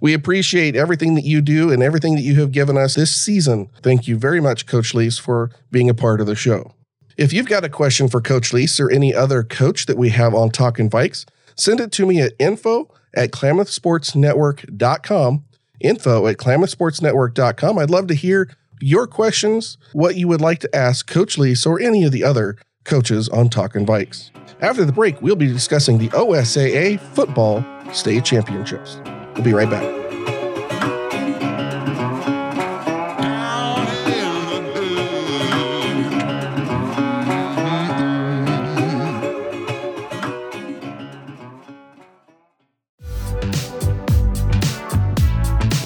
[0.00, 3.68] We appreciate everything that you do and everything that you have given us this season.
[3.82, 6.72] Thank you very much, Coach Lease, for being a part of the show.
[7.16, 10.34] If you've got a question for Coach Lease or any other coach that we have
[10.34, 15.44] on Talking Vikes, send it to me at info at klamathsportsnetwork.com.
[15.80, 17.78] Info at klamathsportsnetwork.com.
[17.78, 18.48] I'd love to hear
[18.80, 22.56] your questions, what you would like to ask Coach Lease or any of the other
[22.84, 24.30] coaches on Talking Vikes.
[24.60, 29.00] After the break, we'll be discussing the OSAA Football State Championships.
[29.38, 29.84] We'll be right back.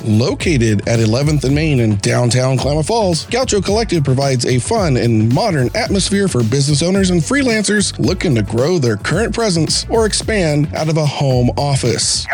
[0.05, 5.33] Located at 11th and Main in downtown Klamath Falls, Gaucho Collective provides a fun and
[5.33, 10.75] modern atmosphere for business owners and freelancers looking to grow their current presence or expand
[10.75, 12.27] out of a home office.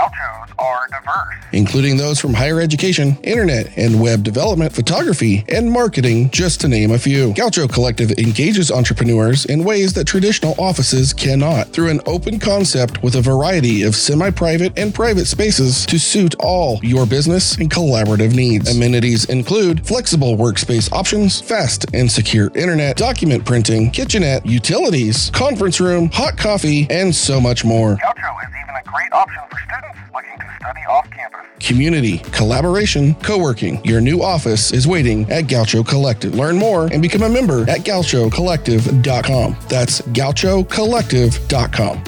[0.58, 6.60] Are diverse, including those from higher education, internet and web development, photography, and marketing, just
[6.62, 7.32] to name a few.
[7.34, 13.14] Gaucho Collective engages entrepreneurs in ways that traditional offices cannot through an open concept with
[13.14, 18.34] a variety of semi private and private spaces to suit all your business and collaborative
[18.34, 18.74] needs.
[18.74, 26.10] Amenities include flexible workspace options, fast and secure internet, document printing, kitchenette, utilities, conference room,
[26.12, 27.96] hot coffee, and so much more.
[27.96, 28.57] Gaucho is
[28.92, 31.40] great option for students looking to study off campus.
[31.61, 33.85] Community, collaboration, co working.
[33.85, 36.35] Your new office is waiting at Gaucho Collective.
[36.35, 39.57] Learn more and become a member at gauchocollective.com.
[39.68, 42.05] That's gauchocollective.com.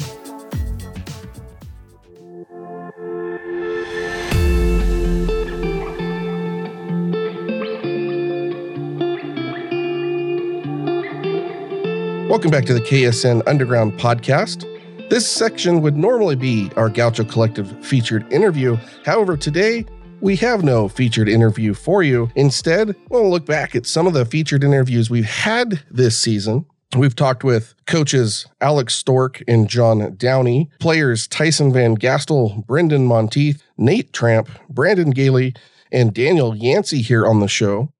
[12.31, 14.70] Welcome back to the KSN Underground Podcast.
[15.11, 18.77] This section would normally be our Gaucho Collective featured interview.
[19.05, 19.85] However, today
[20.21, 22.31] we have no featured interview for you.
[22.37, 26.65] Instead, we'll look back at some of the featured interviews we've had this season.
[26.97, 33.65] We've talked with coaches Alex Stork and John Downey, players Tyson Van Gastel, Brendan Monteith,
[33.77, 35.55] Nate Tramp, Brandon Gailey,
[35.91, 37.93] and Daniel Yancey here on the show.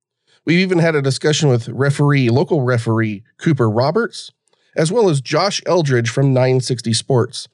[0.47, 4.31] We've even had a discussion with referee, local referee Cooper Roberts,
[4.77, 7.49] as well as Josh Eldridge from 960 Sports.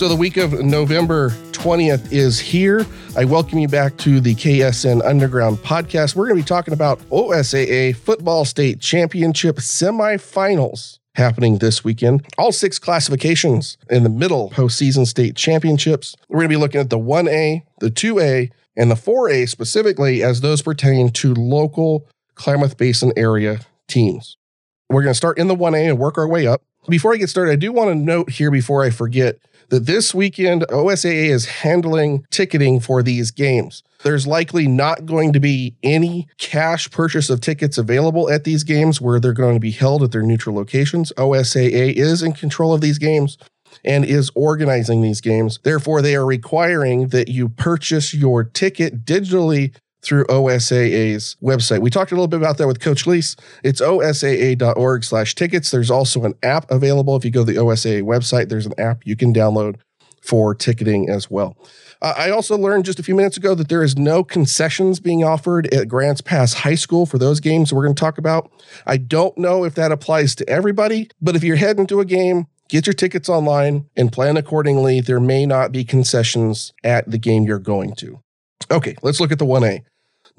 [0.00, 2.86] So the week of November 20th is here.
[3.18, 6.16] I welcome you back to the KSN Underground podcast.
[6.16, 12.26] We're going to be talking about OSAA Football State Championship semifinals happening this weekend.
[12.38, 16.16] All six classifications in the middle postseason state championships.
[16.30, 20.40] We're going to be looking at the 1A, the 2A, and the 4A specifically as
[20.40, 24.38] those pertain to local Klamath Basin area teams.
[24.88, 26.62] We're going to start in the 1A and work our way up.
[26.88, 29.36] Before I get started, I do want to note here before I forget
[29.70, 33.82] that this weekend OSAA is handling ticketing for these games.
[34.02, 39.00] There's likely not going to be any cash purchase of tickets available at these games
[39.00, 41.12] where they're going to be held at their neutral locations.
[41.16, 43.38] OSAA is in control of these games
[43.84, 45.60] and is organizing these games.
[45.62, 51.80] Therefore, they are requiring that you purchase your ticket digitally through OSAA's website.
[51.80, 53.36] We talked a little bit about that with Coach Lease.
[53.62, 55.70] It's osaa.org slash tickets.
[55.70, 57.16] There's also an app available.
[57.16, 59.76] If you go to the OSAA website, there's an app you can download
[60.20, 61.56] for ticketing as well.
[62.02, 65.22] Uh, I also learned just a few minutes ago that there is no concessions being
[65.24, 68.50] offered at Grants Pass High School for those games we're going to talk about.
[68.86, 72.46] I don't know if that applies to everybody, but if you're heading to a game,
[72.68, 75.00] get your tickets online and plan accordingly.
[75.00, 78.22] There may not be concessions at the game you're going to.
[78.70, 79.82] Okay, let's look at the 1A.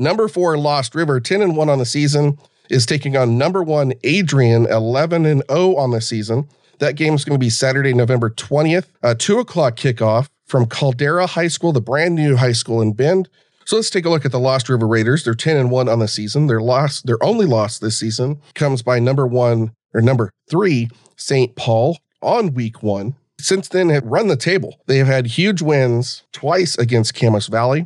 [0.02, 2.40] Number four, Lost River, 10 and 1 on the season,
[2.72, 6.50] is taking on number one, Adrian, 11 and 0 on the season.
[6.80, 11.28] That game is going to be Saturday, November 20th, a 2 o'clock kickoff from Caldera
[11.28, 13.30] High School, the brand new high school in Bend.
[13.66, 15.24] So let's take a look at the Lost River Raiders.
[15.24, 16.48] They're 10 and 1 on the season.
[16.48, 21.56] Their loss, their only loss this season comes by number one or number three, St.
[21.56, 23.14] Paul on week one.
[23.40, 24.80] Since then, have run the table.
[24.88, 27.86] They have had huge wins twice against Camas Valley,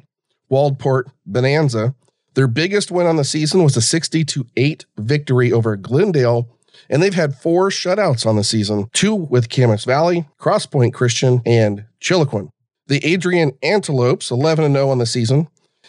[0.49, 1.93] Waldport, Bonanza.
[2.35, 6.49] Their biggest win on the season was a 60 to 8 victory over Glendale.
[6.89, 11.85] And they've had four shutouts on the season, two with Camas Valley, Crosspoint Christian, and
[11.99, 12.49] Chiloquin.
[12.87, 15.47] The Adrian Antelopes, 11 0 on the season,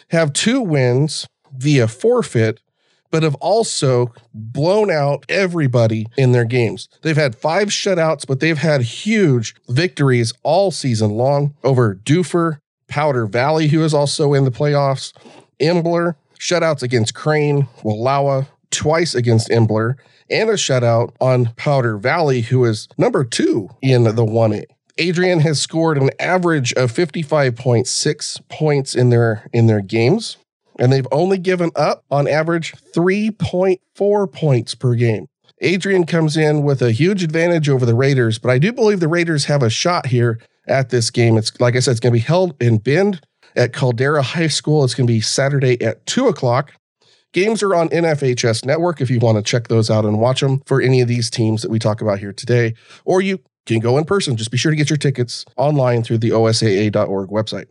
[0.09, 2.61] have two wins via forfeit,
[3.11, 6.87] but have also blown out everybody in their games.
[7.03, 13.27] They've had five shutouts, but they've had huge victories all season long over Dufur, Powder
[13.27, 15.13] Valley, who is also in the playoffs,
[15.59, 19.95] Imbler, shutouts against Crane, Wallowa, twice against Imbler,
[20.29, 24.65] and a shutout on Powder Valley, who is number two in the 1A.
[24.97, 30.37] Adrian has scored an average of 55.6 points in their in their games,
[30.79, 35.27] and they've only given up on average 3.4 points per game.
[35.61, 39.07] Adrian comes in with a huge advantage over the Raiders, but I do believe the
[39.07, 41.37] Raiders have a shot here at this game.
[41.37, 43.21] It's like I said, it's going to be held in Bend
[43.57, 44.83] at Caldera High School.
[44.83, 46.73] It's going to be Saturday at 2 o'clock.
[47.33, 50.61] Games are on NFHS Network if you want to check those out and watch them
[50.65, 52.73] for any of these teams that we talk about here today.
[53.03, 54.37] Or you can go in person.
[54.37, 57.65] Just be sure to get your tickets online through the osaa.org website.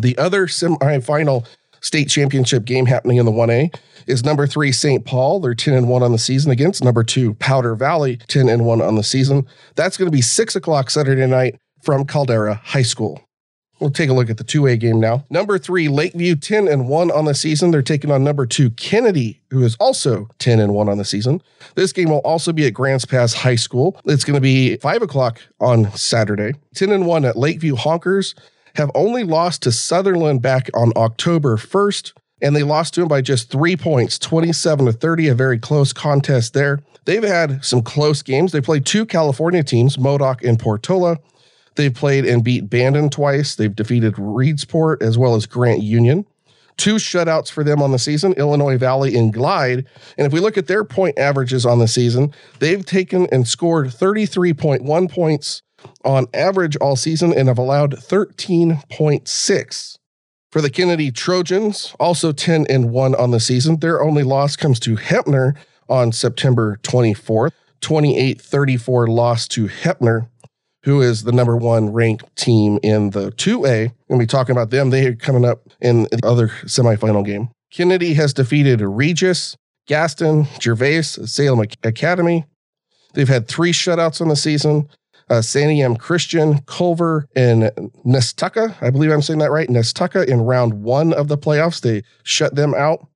[0.00, 1.46] The other semifinal
[1.80, 5.04] state championship game happening in the 1A is number three, St.
[5.04, 5.38] Paul.
[5.40, 8.80] They're 10 and 1 on the season against number two, Powder Valley, 10 and 1
[8.80, 9.46] on the season.
[9.76, 13.20] That's going to be 6 o'clock Saturday night from Caldera High School.
[13.80, 15.24] We'll take a look at the 2A game now.
[15.30, 17.70] Number three, Lakeview, 10 and 1 on the season.
[17.70, 21.42] They're taking on number two, Kennedy, who is also 10 and 1 on the season.
[21.74, 24.00] This game will also be at Grants Pass High School.
[24.04, 26.52] It's going to be 5 o'clock on Saturday.
[26.74, 28.34] 10 and 1 at Lakeview Honkers
[28.76, 32.12] have only lost to Sutherlin back on October 1st,
[32.42, 35.92] and they lost to him by just three points, 27 to 30, a very close
[35.92, 36.80] contest there.
[37.04, 38.52] They've had some close games.
[38.52, 41.18] They played two California teams, Modoc and Portola.
[41.76, 43.54] They've played and beat Bandon twice.
[43.54, 46.26] They've defeated Reedsport as well as Grant Union.
[46.76, 49.86] Two shutouts for them on the season, Illinois Valley and Glide.
[50.18, 53.88] And if we look at their point averages on the season, they've taken and scored
[53.88, 55.62] 33.1 points
[56.04, 59.98] on average all season and have allowed 13.6.
[60.50, 63.80] For the Kennedy Trojans, also 10 and 1 on the season.
[63.80, 65.56] Their only loss comes to Heppner
[65.88, 67.52] on September 24th.
[67.84, 70.28] 28 34 loss to Heppner,
[70.84, 73.92] who is the number one ranked team in the 2A.
[74.08, 74.90] We'll be talking about them.
[74.90, 77.48] They are coming up in the other semifinal game.
[77.70, 79.56] Kennedy has defeated Regis,
[79.86, 82.44] Gaston, Gervais, Salem Academy.
[83.14, 84.88] They've had three shutouts on the season
[85.30, 87.64] uh, Santiam Christian, Culver, and
[88.04, 88.76] Nestucca.
[88.82, 89.68] I believe I'm saying that right.
[89.68, 91.80] Nestucca in round one of the playoffs.
[91.80, 93.06] They shut them out.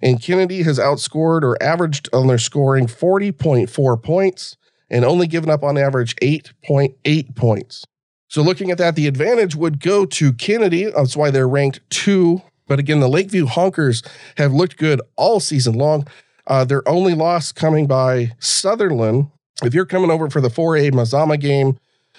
[0.00, 4.56] And Kennedy has outscored or averaged on their scoring 40.4 points
[4.90, 7.84] and only given up on average 8.8 points.
[8.28, 10.84] So looking at that, the advantage would go to Kennedy.
[10.84, 12.42] That's why they're ranked two.
[12.68, 16.06] But again, the Lakeview Honkers have looked good all season long.
[16.46, 19.30] Uh, their only loss coming by Sutherlin
[19.62, 21.78] if you're coming over for the 4A Mazama game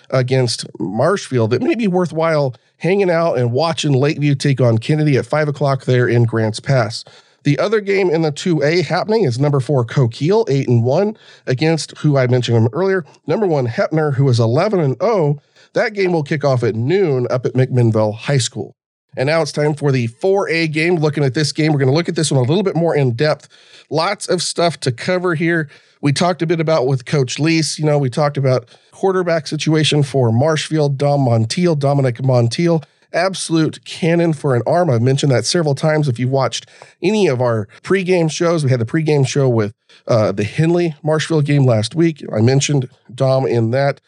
[0.09, 5.26] against Marshfield, it may be worthwhile hanging out and watching Lakeview take on Kennedy at
[5.26, 7.03] five o'clock there in Grants Pass.
[7.43, 11.17] The other game in the 2A happening is number four Coquille, eight and one,
[11.47, 15.41] against who I mentioned him earlier, number one Heppner, who is 11 and 0.
[15.73, 18.75] That game will kick off at noon up at McMinnville High School.
[19.17, 20.95] And now it's time for the 4A game.
[20.95, 22.95] Looking at this game, we're going to look at this one a little bit more
[22.95, 23.49] in depth.
[23.89, 25.69] Lots of stuff to cover here.
[26.01, 27.77] We talked a bit about with Coach Lease.
[27.77, 32.83] You know, we talked about quarterback situation for Marshfield, Dom Montiel, Dominic Montiel.
[33.14, 34.89] Absolute cannon for an arm.
[34.89, 36.07] I've mentioned that several times.
[36.07, 36.68] If you've watched
[37.01, 39.74] any of our pregame shows, we had the pregame show with
[40.07, 42.24] uh, the Henley Marshfield game last week.
[42.34, 44.01] I mentioned Dom in that.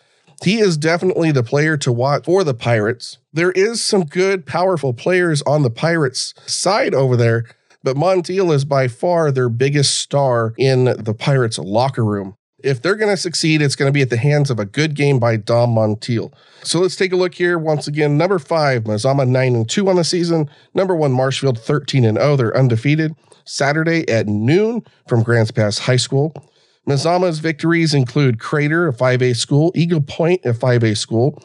[0.44, 3.18] He is definitely the player to watch for the Pirates.
[3.32, 7.46] There is some good, powerful players on the Pirates side over there,
[7.82, 12.36] but Montiel is by far their biggest star in the Pirates locker room.
[12.64, 14.96] If they're going to succeed, it's going to be at the hands of a good
[14.96, 16.34] game by Dom Montiel.
[16.64, 17.60] So let's take a look here.
[17.60, 20.50] Once again, number five, Mazama 9 and 2 on the season.
[20.74, 22.38] Number one, Marshfield 13 and 0.
[22.38, 23.14] They're undefeated.
[23.46, 26.34] Saturday at noon from Grants Pass High School.
[26.88, 31.42] Mazama's victories include Crater, a 5A school, Eagle Point, a 5A school,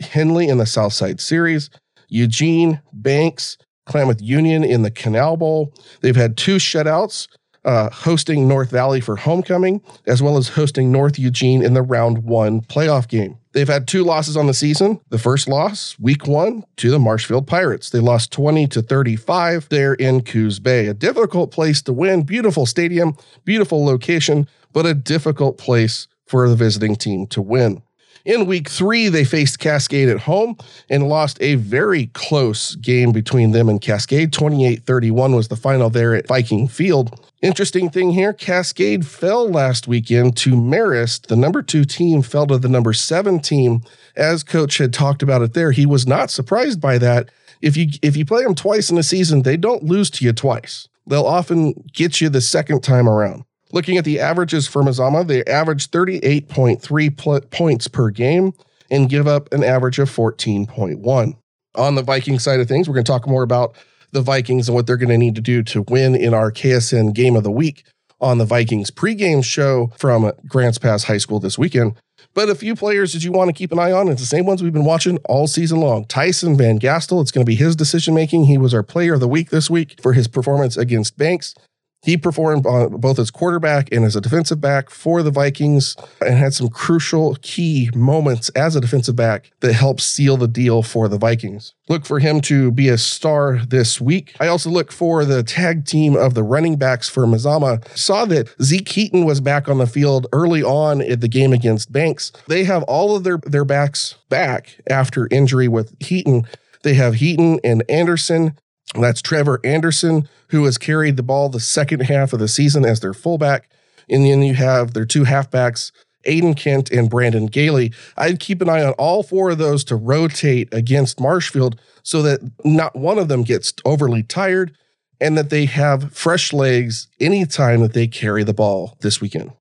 [0.00, 1.70] Henley in the Southside Series,
[2.08, 5.74] Eugene, Banks, Klamath Union in the Canal Bowl.
[6.00, 7.28] They've had two shutouts,
[7.64, 12.24] uh, hosting North Valley for homecoming, as well as hosting North Eugene in the round
[12.24, 13.36] one playoff game.
[13.52, 15.00] They've had two losses on the season.
[15.08, 17.90] The first loss, week one, to the Marshfield Pirates.
[17.90, 20.86] They lost 20 to 35 there in Coos Bay.
[20.86, 26.54] A difficult place to win, beautiful stadium, beautiful location, but a difficult place for the
[26.54, 27.82] visiting team to win.
[28.24, 30.56] In week three, they faced Cascade at home
[30.88, 34.32] and lost a very close game between them and Cascade.
[34.32, 37.18] 28 31 was the final there at Viking Field.
[37.40, 41.28] Interesting thing here Cascade fell last weekend to Marist.
[41.28, 43.82] The number two team fell to the number seven team.
[44.16, 47.30] As coach had talked about it there, he was not surprised by that.
[47.62, 50.32] If you if you play them twice in a season, they don't lose to you
[50.32, 50.88] twice.
[51.06, 53.44] They'll often get you the second time around.
[53.72, 58.52] Looking at the averages for Mazama, they average 38.3 pl- points per game
[58.90, 61.36] and give up an average of 14.1.
[61.76, 63.76] On the Viking side of things, we're going to talk more about
[64.10, 67.14] the Vikings and what they're going to need to do to win in our KSN
[67.14, 67.84] game of the week
[68.20, 71.94] on the Vikings pregame show from Grants Pass High School this weekend.
[72.34, 74.46] But a few players that you want to keep an eye on, it's the same
[74.46, 76.04] ones we've been watching all season long.
[76.04, 78.44] Tyson Van Gastel, it's going to be his decision making.
[78.44, 81.54] He was our player of the week this week for his performance against Banks.
[82.02, 86.38] He performed on both as quarterback and as a defensive back for the Vikings and
[86.38, 91.08] had some crucial key moments as a defensive back that helped seal the deal for
[91.08, 91.74] the Vikings.
[91.88, 94.34] Look for him to be a star this week.
[94.40, 97.86] I also look for the tag team of the running backs for Mazama.
[97.96, 101.92] Saw that Zeke Heaton was back on the field early on in the game against
[101.92, 102.32] Banks.
[102.48, 106.46] They have all of their, their backs back after injury with Heaton.
[106.82, 108.56] They have Heaton and Anderson.
[108.94, 113.00] That's Trevor Anderson, who has carried the ball the second half of the season as
[113.00, 113.70] their fullback.
[114.08, 115.92] And then you have their two halfbacks,
[116.26, 117.92] Aiden Kent and Brandon Gailey.
[118.16, 122.40] I'd keep an eye on all four of those to rotate against Marshfield so that
[122.64, 124.76] not one of them gets overly tired
[125.20, 129.52] and that they have fresh legs anytime that they carry the ball this weekend.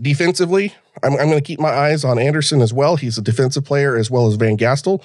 [0.00, 2.96] Defensively, I'm, I'm going to keep my eyes on Anderson as well.
[2.96, 5.04] He's a defensive player as well as Van Gastel.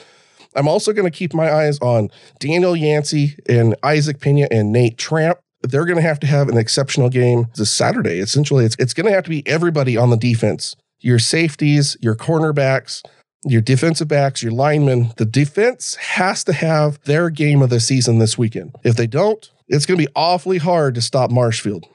[0.57, 4.97] I'm also going to keep my eyes on Daniel Yancey and Isaac Pena and Nate
[4.97, 5.39] Tramp.
[5.61, 8.19] They're going to have to have an exceptional game this Saturday.
[8.19, 12.15] Essentially, it's, it's going to have to be everybody on the defense your safeties, your
[12.15, 13.03] cornerbacks,
[13.45, 15.11] your defensive backs, your linemen.
[15.17, 18.75] The defense has to have their game of the season this weekend.
[18.83, 21.85] If they don't, it's going to be awfully hard to stop Marshfield.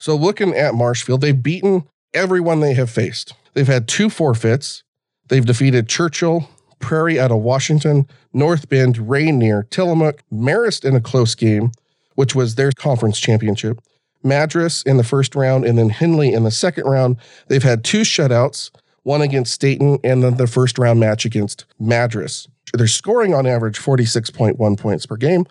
[0.00, 1.84] So, looking at Marshfield, they've beaten
[2.14, 3.34] everyone they have faced.
[3.54, 4.82] They've had two forfeits.
[5.28, 6.48] They've defeated Churchill,
[6.82, 11.72] Prairie out of Washington, North Bend, Rainier, Tillamook, Marist in a close game,
[12.16, 13.80] which was their conference championship,
[14.22, 17.16] Madras in the first round, and then Henley in the second round.
[17.48, 18.70] They've had two shutouts,
[19.04, 22.46] one against Stayton and then the first round match against Madras.
[22.72, 25.46] They're scoring on average 46.1 points per game,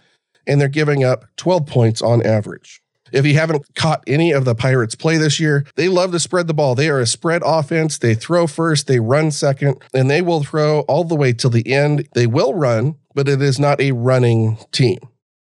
[0.47, 2.81] and they're giving up 12 points on average.
[3.11, 6.47] If you haven't caught any of the Pirates play this year, they love to spread
[6.47, 6.75] the ball.
[6.75, 7.97] They are a spread offense.
[7.97, 11.71] They throw first, they run second, and they will throw all the way till the
[11.71, 12.07] end.
[12.13, 14.99] They will run, but it is not a running team.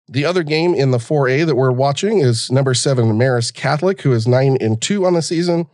[0.09, 4.13] The other game in the 4A that we're watching is number seven Marist Catholic, who
[4.13, 5.67] is nine and two on the season,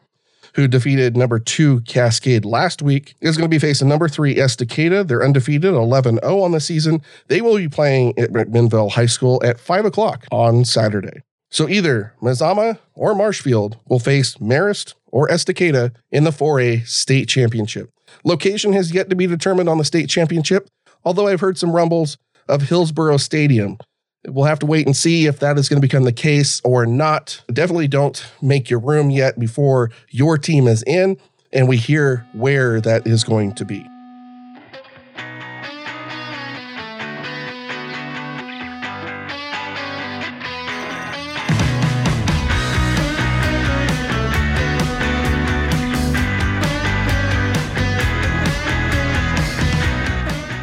[0.56, 5.08] who defeated number two Cascade last week, is going to be facing number three Estacada.
[5.08, 7.04] They're undefeated, 11 0 on the season.
[7.28, 11.22] They will be playing at McMinnville High School at five o'clock on Saturday.
[11.54, 17.92] So either Mazama or Marshfield will face Marist or Estacada in the 4A state championship.
[18.24, 20.68] Location has yet to be determined on the state championship,
[21.06, 22.18] although I've heard some rumbles
[22.50, 23.78] of Hillsboro Stadium
[24.26, 26.86] We'll have to wait and see if that is going to become the case or
[26.86, 27.42] not.
[27.52, 31.18] Definitely don't make your room yet before your team is in
[31.52, 33.86] and we hear where that is going to be.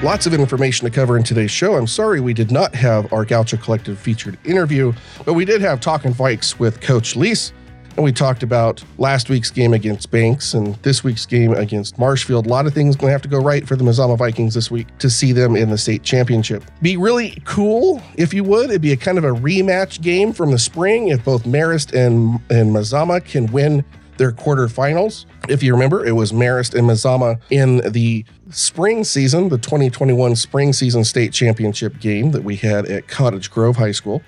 [0.03, 1.75] Lots of information to cover in today's show.
[1.75, 4.95] I'm sorry we did not have our Gaucho Collective featured interview,
[5.27, 7.53] but we did have Talking Vikes with Coach Lease.
[7.97, 12.47] And we talked about last week's game against Banks and this week's game against Marshfield.
[12.47, 14.71] A lot of things going to have to go right for the Mazama Vikings this
[14.71, 16.65] week to see them in the state championship.
[16.81, 18.71] Be really cool if you would.
[18.71, 22.41] It'd be a kind of a rematch game from the spring if both Marist and,
[22.49, 23.85] and Mazama can win
[24.21, 25.25] their quarterfinals.
[25.49, 30.75] If you remember, it was Marist and Mazama in the spring season, the 2021 spring
[30.75, 34.23] season state championship game that we had at Cottage Grove High School.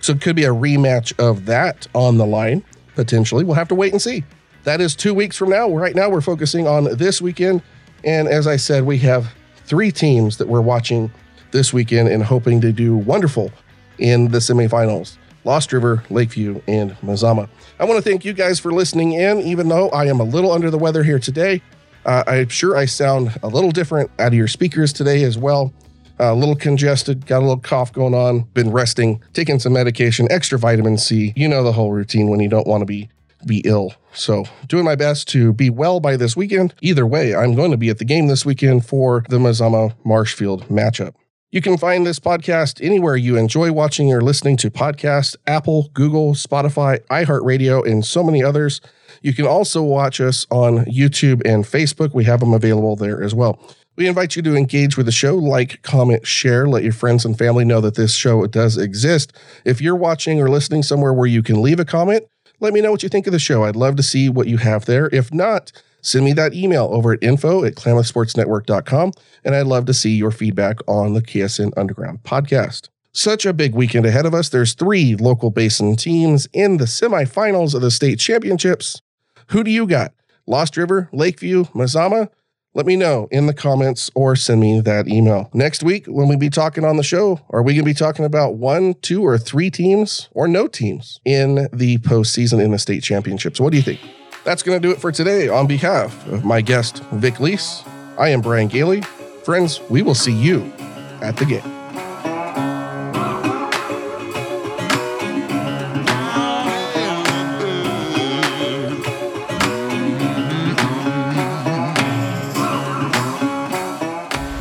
[0.00, 2.64] So it could be a rematch of that on the line,
[2.96, 3.44] potentially.
[3.44, 4.24] We'll have to wait and see.
[4.64, 5.70] That is two weeks from now.
[5.70, 7.62] Right now, we're focusing on this weekend.
[8.02, 11.08] And as I said, we have three teams that we're watching
[11.52, 13.52] this weekend and hoping to do wonderful
[13.98, 15.18] in the semifinals.
[15.46, 17.48] Lost River, Lakeview, and Mazama.
[17.78, 20.50] I want to thank you guys for listening in, even though I am a little
[20.50, 21.62] under the weather here today.
[22.04, 25.72] Uh, I'm sure I sound a little different out of your speakers today as well.
[26.18, 30.26] Uh, a little congested, got a little cough going on, been resting, taking some medication,
[30.30, 31.32] extra vitamin C.
[31.36, 33.08] You know the whole routine when you don't want to be
[33.44, 33.94] be ill.
[34.12, 36.74] So, doing my best to be well by this weekend.
[36.80, 40.68] Either way, I'm going to be at the game this weekend for the Mazama Marshfield
[40.68, 41.14] matchup.
[41.52, 46.34] You can find this podcast anywhere you enjoy watching or listening to podcasts Apple, Google,
[46.34, 48.80] Spotify, iHeartRadio, and so many others.
[49.22, 52.12] You can also watch us on YouTube and Facebook.
[52.12, 53.60] We have them available there as well.
[53.94, 57.38] We invite you to engage with the show, like, comment, share, let your friends and
[57.38, 59.32] family know that this show does exist.
[59.64, 62.24] If you're watching or listening somewhere where you can leave a comment,
[62.58, 63.62] let me know what you think of the show.
[63.62, 65.08] I'd love to see what you have there.
[65.12, 65.70] If not,
[66.06, 69.12] send me that email over at info at klamathsportsnetwork.com,
[69.44, 72.88] and I'd love to see your feedback on the KSN Underground podcast.
[73.12, 74.48] Such a big weekend ahead of us.
[74.48, 79.02] There's three local basin teams in the semifinals of the state championships.
[79.48, 80.12] Who do you got?
[80.46, 82.28] Lost River, Lakeview, Mazama?
[82.74, 85.48] Let me know in the comments or send me that email.
[85.54, 88.26] Next week, when we be talking on the show, are we going to be talking
[88.26, 93.02] about one, two, or three teams or no teams in the postseason in the state
[93.02, 93.58] championships?
[93.58, 93.98] What do you think?
[94.46, 95.48] That's going to do it for today.
[95.48, 97.82] On behalf of my guest, Vic Lease,
[98.16, 99.00] I am Brian Gailey.
[99.42, 100.72] Friends, we will see you
[101.20, 101.62] at the game.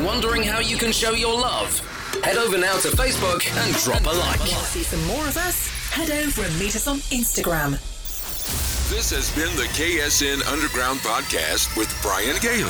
[0.03, 1.79] Wondering how you can show your love?
[2.23, 4.39] Head over now to Facebook and drop a like.
[4.39, 5.67] Want to see some more of us?
[5.91, 7.79] Head over and meet us on Instagram.
[8.89, 12.69] This has been the KSN Underground Podcast with Brian Gailey.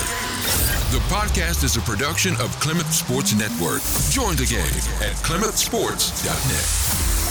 [0.95, 3.81] The podcast is a production of Klamath Sports Network.
[4.11, 4.63] Join the game
[5.03, 7.24] at klamathsports.net.